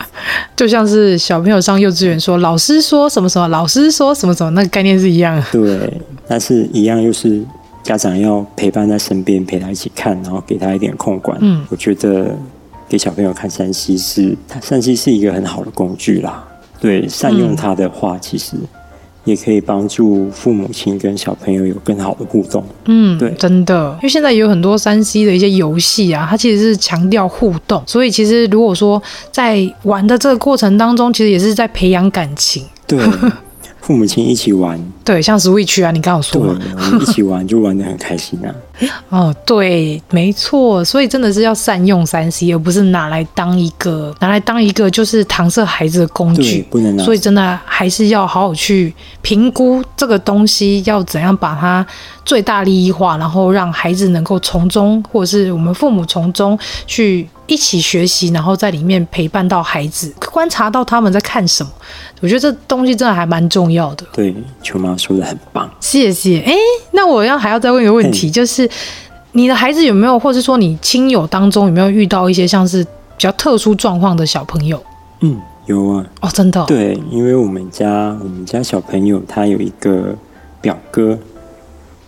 [0.54, 5.42] 就像是小朋友上幼稚园说老师说什么什么，老师说什么什么，那个概念是一样。
[5.50, 7.42] 对，但是一样又是
[7.82, 11.38] 家长要陪伴在身边，陪他一起看，然后给他一点控管。
[11.40, 12.36] 嗯，我觉得
[12.86, 16.44] 给小朋友看山西是，他 3C 是一个很好的工具啦。
[16.78, 18.56] 对，善用它的话，嗯、其实。
[19.30, 22.64] 也可以帮助父母亲跟小朋友有更好的互动。
[22.86, 32.64] 嗯，对，真的，因为现在有很多三 C 的一些游戏啊，它其实是强调互动，所以其实如果说在玩的这个过程当中，其实也是在培养感情。
[32.86, 32.98] 对，
[33.80, 38.54] 父母亲一起玩，对，像 Switch 啊，你刚刚有说嘛，对，我们一起玩就玩的很开心啊。
[39.10, 47.04] 哦，对，没错，所以真的是要善用三 C，而不是拿来当一个拿来当一个就是搪塞孩子的工具，不能拿。
[47.04, 51.84] 所以真的还是要好好去评估这个东西要怎样把它
[52.24, 57.28] 最大利益化，然后让孩子能够从中，或者是我们父母从中去。
[57.50, 61.70] 一起学习，然后在里面陪伴到孩子，观察到他们在看什么。
[62.20, 64.06] 我觉得这东西真的还蛮重要的。
[64.12, 64.32] 对，
[64.62, 66.40] 球妈说的很棒，谢谢。
[66.46, 66.54] 哎，
[66.92, 68.70] 那我要还要再问一个问题，就是
[69.32, 74.80] 你的孩子有没有，或是说你亲友当中有没有遇到一些像是比较特殊状况的小朋友？
[75.20, 75.36] 嗯，
[75.66, 76.06] 有啊。
[76.20, 76.64] 哦，真的哦？
[76.68, 80.14] 对，因为我们家我们家小朋友他有一个
[80.60, 81.18] 表哥。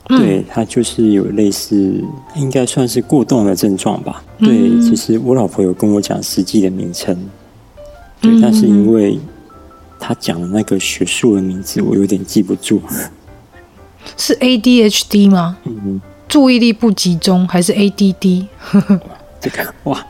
[0.08, 2.02] 对，他就是有类似，
[2.34, 4.22] 应该算是过动的症状吧。
[4.38, 7.16] 对，其实我老婆有跟我讲实际的名称，
[8.20, 9.18] 对，但是因为
[10.00, 12.82] 他讲的那个学术的名字，我有点记不住。
[14.16, 15.56] 是 ADHD 吗？
[15.64, 18.46] 嗯，注意力不集中还是 ADD？
[19.40, 20.04] 这个哇，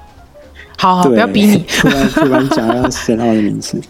[0.79, 3.81] 好好，不要逼你， 突然突然讲要写他的名字。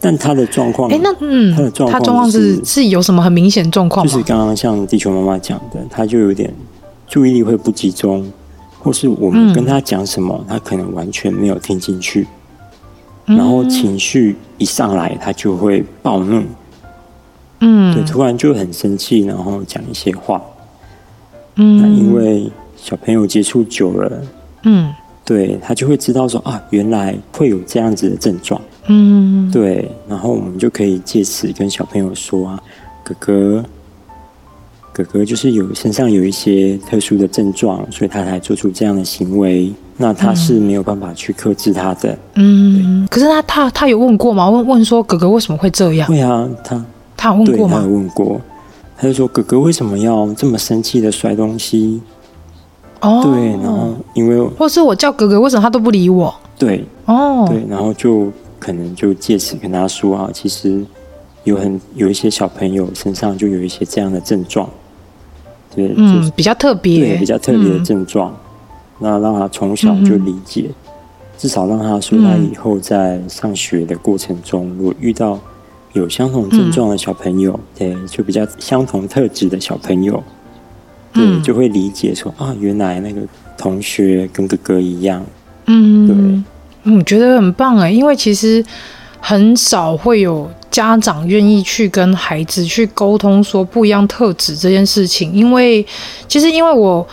[0.00, 4.12] 但他的状况，哎，那嗯，他的状况，他状况是是有什么很明显状况吗？
[4.12, 6.52] 就是刚刚像地球妈妈讲的，他就有点
[7.08, 8.30] 注意力会不集中，
[8.78, 12.26] 或是我们跟他讲什么，嗯、他可能完全没有听进去，
[13.26, 16.44] 然后情绪一上来，他就会暴怒，
[17.60, 20.40] 嗯，对，突然就很生气，然后讲一些话，
[21.56, 24.22] 嗯，那因为小朋友接触久了，
[24.62, 28.60] 嗯，对，他就会知道说啊，原来会有这样子的症状。
[28.88, 32.62] 嗯，对，然后我们就可以借此跟小朋友说啊，
[33.04, 33.64] 哥哥，
[34.92, 39.70] 哥哥就是有身上有一些特殊的症状，所以他才做出这样的行为。
[40.00, 42.16] 那他是没有办法去克制他的。
[42.36, 44.48] 嗯，可是他他他有问过吗？
[44.48, 46.08] 问问说哥哥为什么会这样？
[46.08, 46.84] 会啊，他
[47.16, 47.78] 他有问过吗？
[47.80, 48.40] 他有问过，
[48.96, 52.00] 他就说哥哥为什么要这么生气的摔东西？
[53.00, 56.34] 哦，对，然后因为或是我叫哥哥，为什么他都不理我？
[56.56, 58.32] 对，哦，对，然后就。
[58.68, 60.84] 可能就借此跟他说啊，其实
[61.44, 64.68] 有很有一些小朋友身上就有一些这样的症状，
[65.74, 68.36] 对，嗯，比较特别，对，比较特别的症状，嗯、
[68.98, 70.74] 那让他从小就理解，嗯、
[71.38, 75.40] 至少让他说他以后在上学的过程中，如果遇到
[75.94, 80.22] 有相同症状的小朋友，对，就比较相同特质的小朋友，
[81.14, 83.22] 对，就会理解说啊，原来那个
[83.56, 85.24] 同学跟哥哥一样，
[85.64, 86.42] 嗯，对。
[86.90, 88.64] 嗯，觉得很棒哎，因为其实
[89.20, 95.30] 很少会有家长愿意去跟孩子去沟通说不一样特质这件事情。
[95.34, 95.86] 因为
[96.26, 97.06] 其实因为我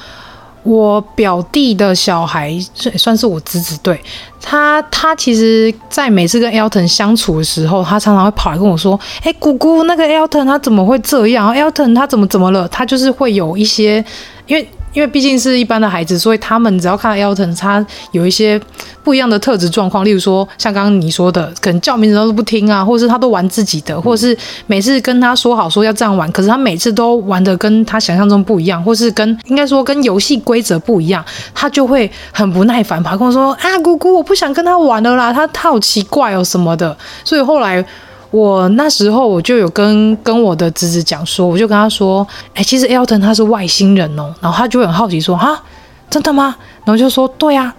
[0.64, 4.00] 我表弟的小孩算算是我侄子，对
[4.42, 14.04] 他，他其实，在每次跟 Elton 相处的时候，他常常会跑来跟我说：“哎，姑姑，那个 Elton 他怎么会这样？Elton 他怎么怎么了？”他就是会有一些
[14.48, 14.66] 因为。
[14.96, 18.60] 因为毕竟是一般的孩子，所以他们只要看到 Elton，他有一些
[19.04, 24.36] 不一样的特质状况，例如说像刚刚你说的，可能叫名字都是不听啊，或者是他都玩自己的，或者是
[24.68, 37.86] 每次跟他说好说要这样玩，可是他每次都玩的跟他想象中不一样，或是跟应该说跟游戏规则不一样，他就会很不耐烦，跑跟我说啊，姑姑，我不想跟他玩了啦，他他好奇怪哦什么的，所以后来。
[38.32, 45.58] 我那时候我就有跟跟我的侄子讲说，我就跟他说，哎、其实 Elton 他是外星人哦，然后他就很好奇说，哈，
[46.10, 46.56] 真的吗？
[46.84, 47.74] 然后就说，对、啊，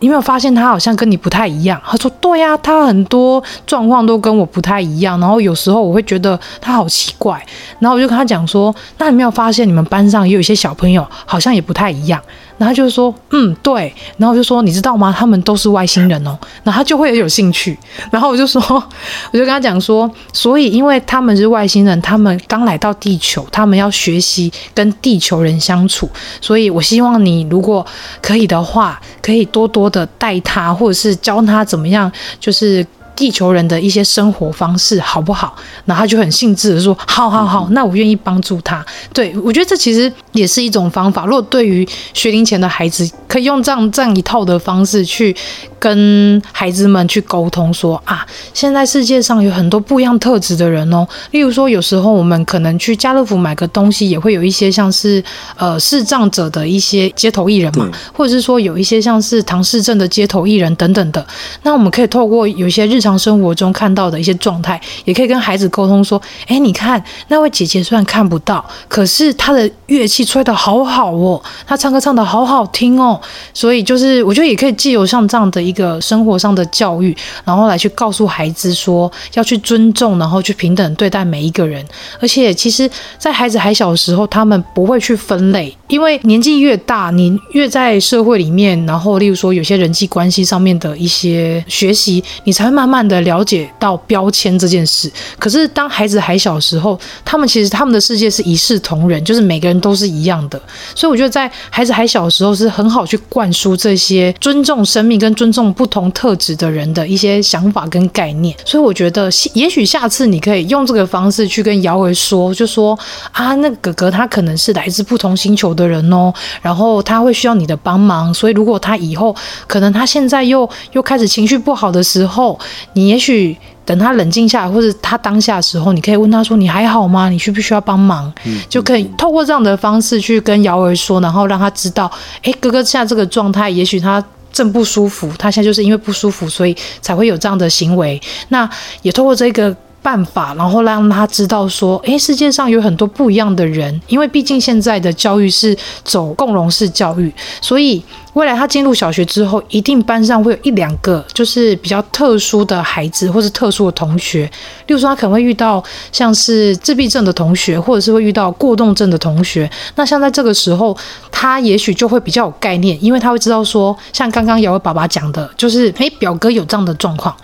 [0.00, 1.80] 你没有发现他好像跟你不太一样？
[1.86, 7.44] 他说，对、啊，他很多状况都跟我不太一样，然后有时候我会觉得他好奇怪，
[7.78, 12.20] 然后我就跟他讲说，那你没有发现你们班上也有一些小朋友好像也不太一样？
[12.56, 13.92] 然后他就说，嗯，对。
[14.16, 15.14] 然后我就说，你知道吗？
[15.16, 16.38] 他们都是外星人哦。
[16.62, 17.76] 然后他就会很有兴趣。
[18.10, 18.60] 然后我就说，
[19.32, 26.08] 我就跟他讲说，所以因为他们是外星人，他们刚来到地球，他们要学习跟地球人相处。
[26.40, 27.84] 所以我希望你如果
[28.22, 32.86] 可以的话，可以多多的带他，或者是教他怎么样，就是。
[33.16, 35.56] 地球人的一些生活方式好不好？
[35.84, 41.24] 然后他就很兴致的说：“好好好，那我愿意帮助他。”对，我觉得这其实也是一种方法。
[41.24, 45.34] 如果对于学龄前的孩子，可以用这样这样一套的方式去
[45.78, 51.06] 跟孩子们去沟通说，说啊，现在世界上有很多不一样特质的人哦。
[51.32, 55.22] 例如说，有时候我们可能去家乐福买个东西，也会有一些像是
[55.56, 61.24] 呃视障者的一些街头艺人嘛，或者是说有一些像是唐氏症的街头艺人等等的。
[61.62, 73.20] 那我们可以透过有一些日常生活中看到的一些状态，也可以跟孩子沟通说：“哎，你看那位姐姐虽然看不到，可是她的乐器吹得好好哦，她唱歌唱得好好听哦。”
[73.52, 77.14] 所以就是我觉得也可以借由像这样的一个生活上的教育，
[77.44, 81.84] 然后来去告诉孩子说要去尊重，然后去平等对待每一个人。
[82.20, 95.10] 而且其实，在孩子还小的时候，他们不会去分类，因为年纪越大，你越在社会里面，然后例如说有些人际关系上面的一些学习，你才会慢慢慢的了解到标签这件事。
[95.38, 100.60] 可是当孩子还小时候，他们其实他们的世界是一视同仁，就是每个人都是一样的。
[100.94, 108.56] 所以我觉得在孩子还小的时候，是很好去灌输这些尊重生命跟尊重不同特质的人的一些想法跟概念。
[108.64, 112.96] 所以我觉得，也许下次你可以用这个方式去跟姚维说，就说
[113.32, 116.32] 啊，那哥哥他可能是来自不同星球的人哦，
[116.62, 118.32] 然后他会需要你的帮忙。
[118.32, 119.34] 所以如果他以后
[119.66, 122.58] 可能他现在又又开始情绪不好的时候，
[122.92, 127.28] 你也许等他冷静下来，或者他当下的时候，你可以问他说：“你还好吗？
[127.28, 132.10] 你需不需要帮忙？”嗯，就可以透过这样的方式去跟瑶儿说，然后让他知道，
[132.42, 138.20] 哎，哥哥现在这个状态，也许他正不舒服，他现在就是因为不舒服，所以才会有这样的行为。
[138.48, 138.68] 那
[139.02, 139.74] 也透过这个。
[140.04, 145.74] 办法，然后让他知道说，诶，世界上有很多不一样的人，因为毕竟现在的教育是
[146.04, 147.32] 走共融式教育，
[147.62, 154.44] 所以未来他进入小学之后，一定班上会有一两个就是比较特殊的孩子，或是特殊的同学。
[154.86, 155.82] 例如说，他可能会遇到
[156.12, 159.70] 像是自闭症的同学，或者是会遇到过动症的同学。
[159.94, 160.94] 那像在这个时候，
[161.30, 167.34] 他也许就会比较有概念，因为他会知道说，像刚刚瑶儿爸爸讲的，就是诶，表哥有这样的状况。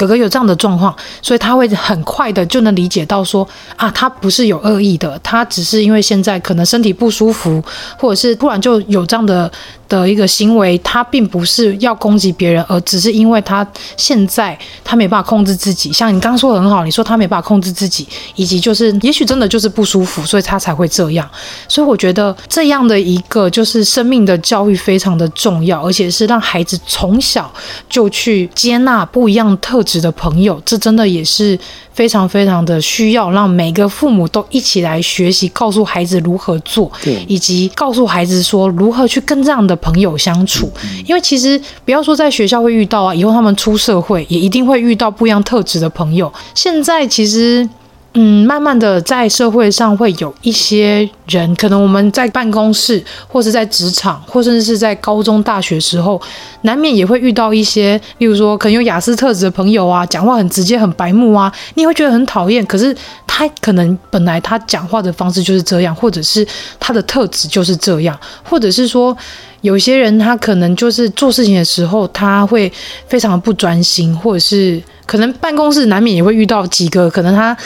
[0.00, 3.46] 哥哥有这样的状况，所以他会很快的就能理解到说
[3.76, 7.62] 啊，他不是有恶意的，他只是因为现在可能身体不舒服，
[7.98, 9.50] 或者是突然就有这样的
[9.90, 13.66] 的一个行为，他并不是要攻击别人，而只是因为他
[13.96, 15.92] 现在他没办法控制自己。
[15.92, 21.28] 像你刚刚说的很好，你说他没办法控制自己，以及就是也许真的就是不舒服，所以他才会这样。
[21.68, 27.52] 所以我觉得这样的一个就是生命的教育非常的重要，而且是让孩子从小
[27.88, 31.58] 就去接纳不一样特质的朋友，这真的也是
[31.92, 36.90] 非常非常的需要，让每个父母都一起来学习，告诉孩子如何做，
[37.26, 40.70] 以及告诉孩子说如何去跟这样的朋友相处。
[41.06, 46.32] 因为其实不要说在学校会遇到啊，以后他们出社会也一定会遇到不一样特质的朋友。
[46.54, 47.68] 现在其实。
[48.14, 56.20] 嗯，慢慢的在社会上会有一些人，可能我们在办公室，或是在职场，或甚至是在高中、大学时候，
[56.62, 62.66] 难免也会遇到一些，例如说可能有雅思特质的朋友啊，讲话很直接、很白目啊，你会觉得很讨厌。
[62.66, 62.92] 可是
[63.28, 66.44] 他可能本来他讲话的方式就是这样，或者是
[66.80, 69.16] 他的特质就是这样，或者是说
[69.60, 72.72] 有些人他可能就是做事情的时候他会
[73.06, 77.56] 非常不专心，或者是可能办公室难免也会遇到几个可能他。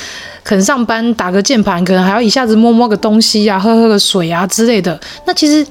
[0.42, 5.00] 可能上班打个键盘，可能还要一下子摸摸个东西呀、喝喝个水啊之类的。
[5.26, 5.66] 那其实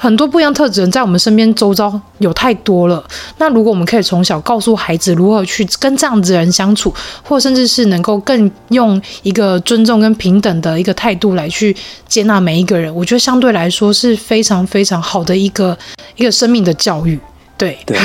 [0.00, 3.04] 很多不一样特质人在我们身边周遭有太多了。
[3.38, 6.94] 那如果我们可以从小告诉孩子如何去跟这样子的人相处，
[7.24, 11.76] 或甚至是能够更用一个尊重跟平等的一个态度来去
[12.06, 15.76] 接纳每一个人，我觉得相对来说是非常非常好的一个
[16.14, 17.18] 一个生命的教育。
[17.56, 17.76] 对。
[17.84, 17.98] 对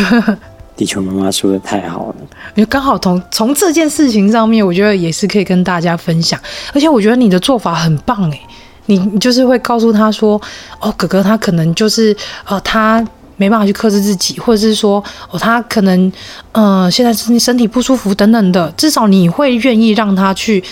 [0.75, 2.15] 地球妈妈说的太好了，
[2.55, 6.39] 因为刚好从从这件事情上面，我觉得也是可以跟大家分享。
[6.73, 8.41] 而且我觉得你的做法很棒诶，
[8.85, 10.39] 你你就是会告诉他说，
[10.79, 12.15] 哦，哥哥他可能就是
[12.45, 13.05] 呃，他
[13.37, 16.11] 没办法去克制自己，或者是说哦，他可能
[16.51, 20.63] 呃现在身身体不舒服等等的，至少你会愿意让他去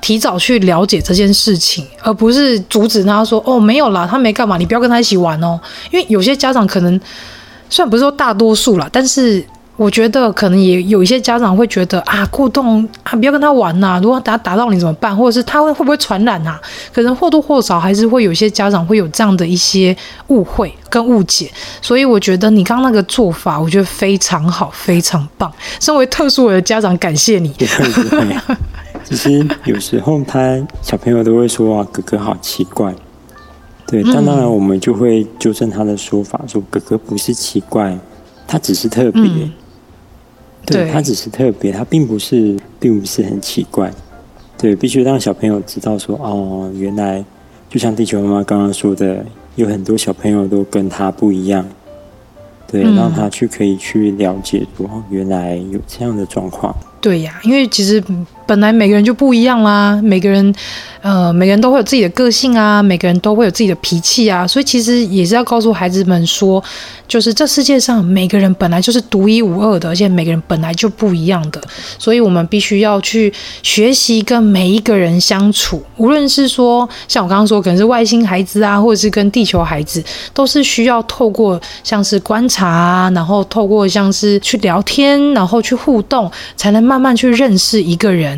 [0.00, 5.58] 提早去了解这件事情，而不是阻止他说哦没有啦，他没干嘛，你不要跟他一起玩哦。
[5.90, 7.00] 因为有些家长可能。
[7.70, 9.44] 虽然不是说大多数啦，但是
[9.76, 14.00] 我觉得可能也有一些家长会觉得啊，过动啊，不要跟他玩呐、啊。
[14.00, 15.16] 如果打打到你怎么办？
[15.16, 16.60] 或者是他会会不会传染啊？
[16.92, 19.96] 可能或多或少还是会有一些家长会有这样的一些
[20.28, 21.50] 误会跟误解。
[21.82, 25.52] 所以我觉得你刚刚那个做法，我觉得非常好，非常棒。
[25.80, 27.52] 身为特殊的家长，感谢你。
[29.02, 32.94] 其实有时候他小朋友都会说啊，哥哥好奇怪。
[33.86, 37.98] 对，但当然我们就会纠正他的说法，说哥哥不是奇怪，
[38.46, 39.22] 他只是特别。
[39.22, 39.52] 嗯、
[40.66, 43.92] 对，它只是特别，它并不是，并不是很奇怪。
[44.56, 47.24] 对，必须让小朋友知道说，哦，原来
[47.68, 49.24] 就像地球妈妈刚刚说的，
[49.56, 51.66] 有很多小朋友都跟他不一样。
[52.66, 56.74] 对，嗯、让他去可以去了解说，原来有这样的状况。
[57.00, 58.02] 对呀，因为其实
[58.46, 60.54] 本来每个人就不一样啦，每个人，
[61.00, 66.62] 呃，每个人都会有自己的个性啊，每个人都会有自己的脾气啊，所以其实也是要告诉孩子们说，
[67.08, 71.60] 就是这世界上每个人本来就是独一无二的，而且每个人本来就不一样的，
[71.98, 73.32] 所以我们必须要去
[73.62, 88.33] 学习跟每一个人相处，无论是说像我刚刚说，可能是外星孩子啊，或者是跟地球孩子，都是需要透过像是观察啊，然后透过像是去聊天，然后去互动，才能慢慢去认识一个人。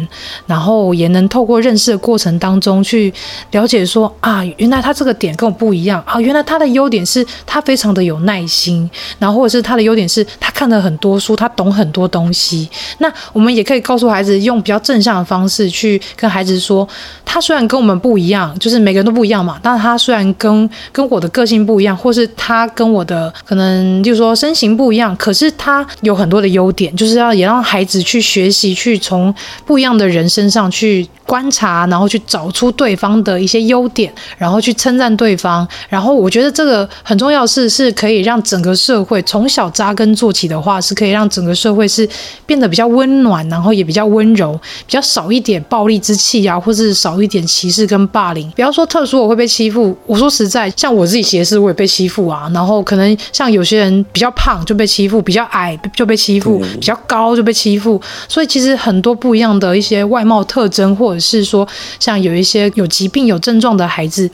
[0.46, 3.12] 然后也能透过认识的过程当中去
[3.50, 8.88] 了解说啊，原来他这个点跟我不一样啊，原来他的优点是他非常的有耐心，
[9.18, 12.68] 然后或者是他的优点是他看了很多书，他懂很多东西。
[12.98, 16.86] 那我们也可以告诉孩子，用比较正向的方式去跟孩子说，
[17.24, 29.34] 他虽然跟我们不一样，就是每个人都不一样嘛，但是他虽然跟跟我的个性不一样，或是他跟我的可能就是说身形不一样，可是他有很多的优点，就是要也让孩子去学习，去从
[29.64, 29.85] 不一样。
[29.94, 35.68] 的人身上去观察，然后去找出对方的一些优点，然后去称赞对方。
[35.90, 42.08] 然后我觉得这个很重要的是，是可以让整个社会从小扎根做起的话，是可以让整个社会是
[42.46, 48.50] 变得比较温暖，然后也比较温柔，比较少一点暴力之气啊，或是少一点歧视跟霸凌。
[48.52, 52.48] 不要说特殊我会被欺负，我说实在，像我自己斜视我也被欺负啊。
[52.54, 58.00] 然后可能像有些人比较胖就被欺负，比较矮就被欺负，比较高就被欺负。
[58.28, 60.06] 所以其实很多不一样的一些。
[60.06, 61.66] 外貌特征，或者是说，
[61.98, 64.30] 像有一些有疾病、有症状的孩子，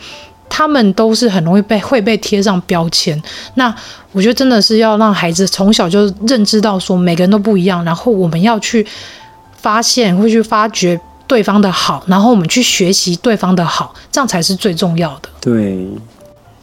[0.49, 3.21] 他们都是很容易被会被贴上标签。
[3.55, 3.75] 那
[4.13, 8.87] 我觉得真的是要让孩子从小就认知到，说每个人都不一样，然后我们要去
[9.57, 15.29] 发现，会去发掘对方的好，然后我们去学习对方的好，这样才是最重要的。
[15.41, 15.89] 对，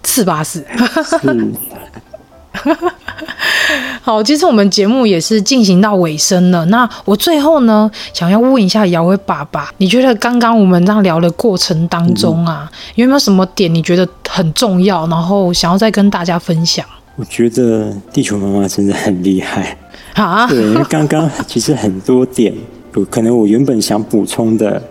[0.06, 0.44] 是吧？
[0.44, 0.64] 是。
[4.02, 6.66] 好，其实我们节目也是进行到尾声了。
[6.66, 16.86] 那我最后呢，想要问一下姚伟爸爸，你觉得刚刚我们这样聊的过程当中啊，有没有什么点你觉得很重要，然后想要再跟大家分享？
[17.16, 19.78] 我觉得地球妈妈真的很厉害
[20.14, 20.48] 啊！
[20.50, 22.54] 对，因为刚刚其实很多点，
[22.96, 24.82] 有可能我原本想补充的，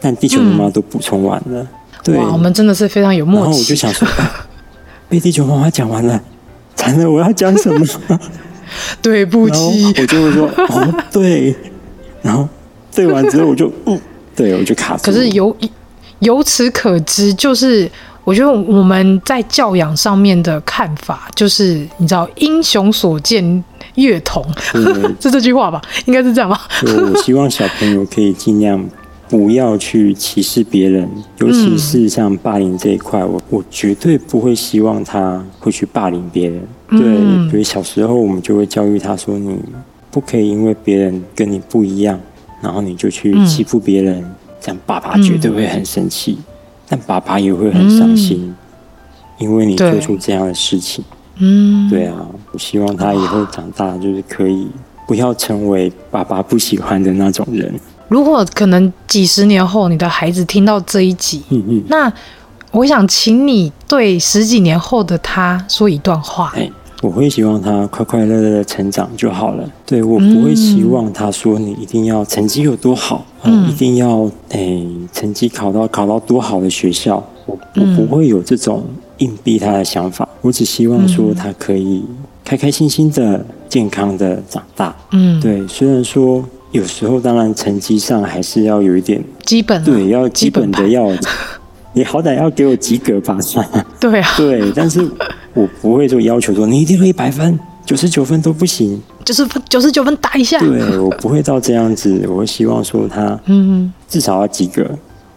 [0.00, 1.62] 但地球妈妈都补充完了。
[1.62, 1.68] 嗯、
[2.02, 3.44] 对，哇，我们真的是非常有默契。
[3.44, 4.08] 然后我就想说，
[5.08, 6.20] 被地球妈妈讲完了。
[6.80, 7.86] 惨了，我要讲什么？
[9.02, 11.54] 对不起，我就会说哦，对，
[12.22, 12.48] 然后
[12.94, 14.00] 对完之后我就嗯，
[14.36, 15.02] 对我就卡住。
[15.04, 15.54] 可是由
[16.20, 17.90] 由此可知，就是
[18.22, 23.64] 我觉得我们在教养上面的看法，就是你知道“英雄所见
[23.96, 24.46] 略同”，
[25.20, 25.82] 是这句话吧？
[26.06, 26.60] 应该是这样吧？
[26.84, 28.88] 我希望小朋友可以尽量。
[29.30, 31.08] 不要去歧视别人，
[31.38, 36.60] 尤其是像霸凌这一块，我我绝对不会希望他会去霸凌别人。
[36.88, 39.56] 对，所以小时候我们就会教育他说：“你
[40.10, 42.18] 不可以因为别人跟你不一样，
[42.60, 44.22] 然后你就去欺负别人。”
[44.60, 46.36] 这样爸爸绝对会很生气，
[46.86, 48.54] 但爸爸也会很伤心，
[49.38, 51.02] 因为你做出这样的事情。
[51.38, 54.66] 嗯，对啊，我希望他以后长大就是可以
[55.06, 57.72] 不要成为爸爸不喜欢的那种人。
[58.10, 62.12] 如果可能几十年后你的孩子听到这一集，嗯嗯，那
[62.72, 66.52] 我想请你对十几年后的他说一段话。
[66.56, 66.68] 哎，
[67.02, 69.64] 我会希望他快快乐乐的成长就好了。
[69.86, 77.24] 对，我不会希望他说你一定要成绩有多好，嗯，一定要哎成绩考到考到多好的学校。
[77.46, 78.84] 我我不会有这种
[79.18, 80.28] 硬逼他的想法。
[80.40, 82.04] 我只希望说他可以
[82.44, 84.92] 开开心心的、健康的长大。
[85.12, 86.44] 嗯，对，虽然说。
[86.72, 91.10] 有时候，当然成绩上还是要有一点基本，对，要基本的要，
[91.92, 93.66] 你好歹要给我及格吧，算。
[93.98, 95.00] 对啊，对，但是
[95.52, 100.60] 我不会说要求说你一定要一百分，九十九分都不行，就是九十九分打一下。
[100.60, 104.86] 对，我不会到这样子，我会希望说他，嗯，至少要及格。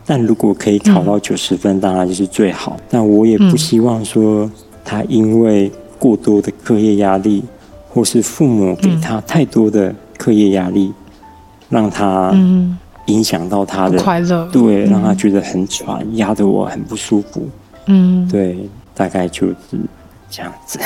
[0.05, 2.77] 但如果可以考到九十分，当然就是最好。
[2.89, 4.51] 但我也不希望说
[4.85, 7.41] 他因为过多的课业压力，
[7.89, 10.93] 或是父母给他太多的课业压力。
[11.73, 12.31] 让他
[13.07, 17.49] 影响到他的快乐，对，让他觉得很喘，压得我很不舒服。
[17.87, 18.57] 嗯，对，
[18.95, 19.55] 大概就是
[20.29, 20.79] 这样子。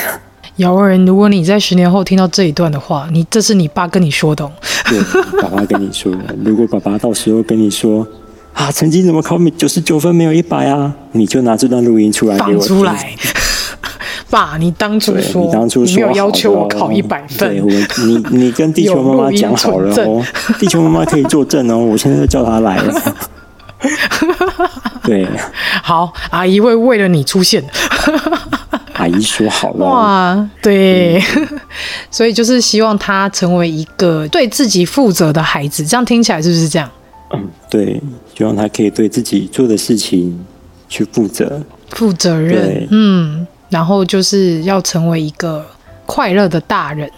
[0.56, 4.50] 姚人，如果你在十年后听到这一段的话，你这是你爸跟你说的哦。
[4.88, 5.00] 对，
[5.40, 6.34] 爸爸跟你说的。
[6.44, 8.04] 如果爸爸到时候跟你说
[8.54, 13.14] 啊，成绩怎么考九十九分没有一百啊，你就拿这段录音出来给我出来。
[14.30, 17.68] 爸，你当初说，你当初说没有要求我考一百分，对，我
[18.04, 20.24] 你你跟地球妈妈讲好了哦，
[20.58, 23.16] 地球妈妈可以作证哦，我现在就叫她来了。
[25.04, 25.26] 对，
[25.82, 27.64] 好，阿姨会为了你出现。
[28.94, 29.86] 阿姨说好了。
[29.86, 31.22] 哇，对，
[32.10, 36.90] 所以就是希望他成为一个对自己负责的孩子，这样听起来是不是这样？
[37.32, 38.02] 嗯，对，
[38.36, 40.44] 希望他可以对自己做的事情
[40.88, 42.88] 去负责，负责任。
[42.90, 45.64] 嗯，然后就是要成为一个
[46.06, 47.10] 快乐的大人。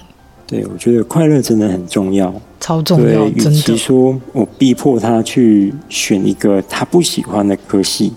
[0.46, 3.24] 对，我觉得快乐真的很重要，超重要。
[3.26, 8.12] 与其说我逼迫他去选一个他不喜欢的科系，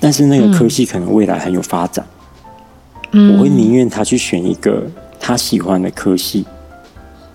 [0.00, 2.02] 但是那个科系可能未来很有发展，
[3.12, 4.84] 嗯，我会宁愿他去选一个
[5.20, 6.46] 他喜欢的科系，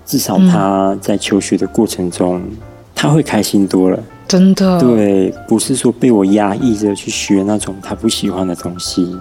[0.08, 2.42] 至少他在求学的过程中
[2.96, 4.00] 他会开心多了。
[4.28, 9.16] 真的，对，不是说被我压抑着去学那种他不喜欢的东西。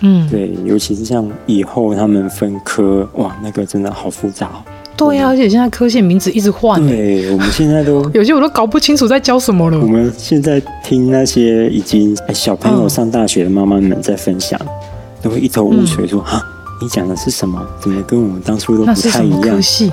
[0.00, 4.50] 嗯，对，尤其是像以后他们分科，哇，那个真的好复杂。
[4.96, 6.80] 对呀、啊，而且现在科系名字一直换。
[6.86, 9.78] 对，我们现在都 有些我都搞不清楚在教什么了。
[9.78, 14.68] 我们现在听那些已经小朋友上大学的妈妈们在分享，嗯、
[15.22, 16.42] 都会一头雾水，说啊、嗯，
[16.82, 17.58] 你讲的是什么？
[17.80, 19.40] 怎么跟我们当初都不太一样？
[19.40, 19.90] 科系？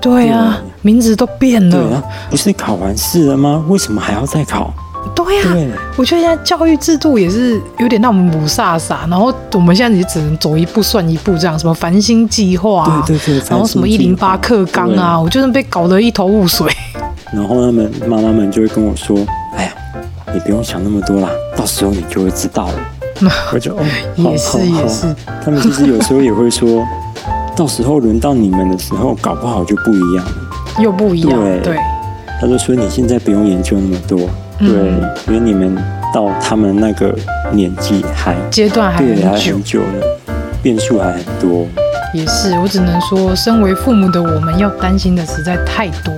[0.00, 1.70] 对呀、啊，名字都变了。
[1.70, 3.64] 对啊，不是考完试了吗？
[3.68, 4.72] 为什么还要再考？
[5.14, 16.70] 对呀、啊，我觉得现在教育制度也是有点让我们雾煞煞，然后我们现在也只能走一步算一步，这样什么繁星计划、啊，对对对，然后什么一零八课纲啊，我就是被搞得一头雾水。
[17.32, 19.18] 然后他们妈妈们就会跟我说
[19.56, 19.72] ：“哎呀，
[20.32, 22.74] 你不用想那么多啦，到时候你就会知道了。
[23.52, 23.84] ”我就哦，
[24.16, 25.14] 也是也是。
[25.44, 26.86] 他们其实有时候也会说，
[27.56, 30.32] 到时候轮到你们的时候，搞不好就不一样了，
[30.78, 31.40] 又不一样。
[31.40, 31.78] 对，对
[32.40, 34.20] 他就说：“你现在不用研究那么多。”
[34.58, 34.68] 对，
[35.28, 35.76] 因为你们
[36.14, 37.14] 到他们那个
[37.52, 40.06] 年纪还阶段还很久，还很久了，
[40.62, 41.66] 变数还很多。
[42.14, 46.14] 也是，我只能说，身为父母的我们要担心的实在太多。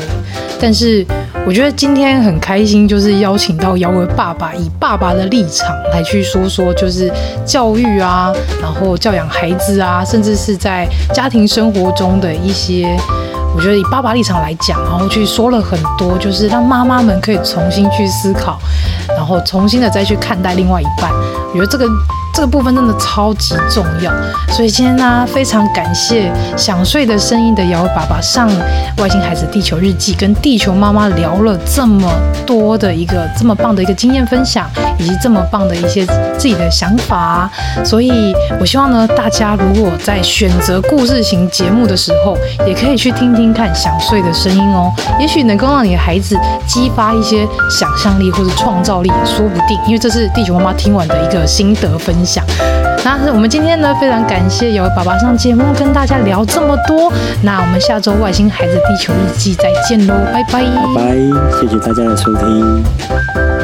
[0.60, 1.04] 但是
[1.46, 7.10] 我觉得今天很开心，就是邀请到姚儿爸爸，以爸爸的立场来去说说，就是
[7.44, 8.32] 教育啊，
[8.62, 12.96] 然后教养孩子啊，甚至是在家庭生活中的一些。
[13.54, 18.58] 我觉得以爸爸立场来讲，然后去说了很多，就是让妈妈们可以重新去思考，
[19.08, 21.10] 然后重新的再去看待另外一半。
[21.48, 21.86] 我觉得这个。
[22.34, 24.12] 这个部分真的超级重要，
[24.52, 28.48] 所以今天呢，非常感谢想睡的声音的姚爸爸上
[29.02, 32.08] 《外星孩子地球日记》，跟地球妈妈聊了这么
[32.46, 34.70] 多的一个这么棒的一个经验分享，
[35.00, 36.06] 以及这么棒的一些
[36.38, 37.50] 自己的想法。
[37.84, 42.38] 所以我希望呢，大家如果在选择故事型节目的时候，
[42.68, 46.38] 也可以去听听看想睡的声音哦，也许能够让你的孩子
[46.68, 52.44] 激发一些想象力或者创造力也说不定，因为这是地球妈妈听完的一个的心得分享。
[53.04, 57.12] 那我们今天呢，非常感谢有爸爸上节目跟大家聊这么多。
[57.42, 61.14] 那我们下周外星孩子地球日记再见喽，拜拜，拜拜，
[61.60, 63.57] 谢谢大家的收听。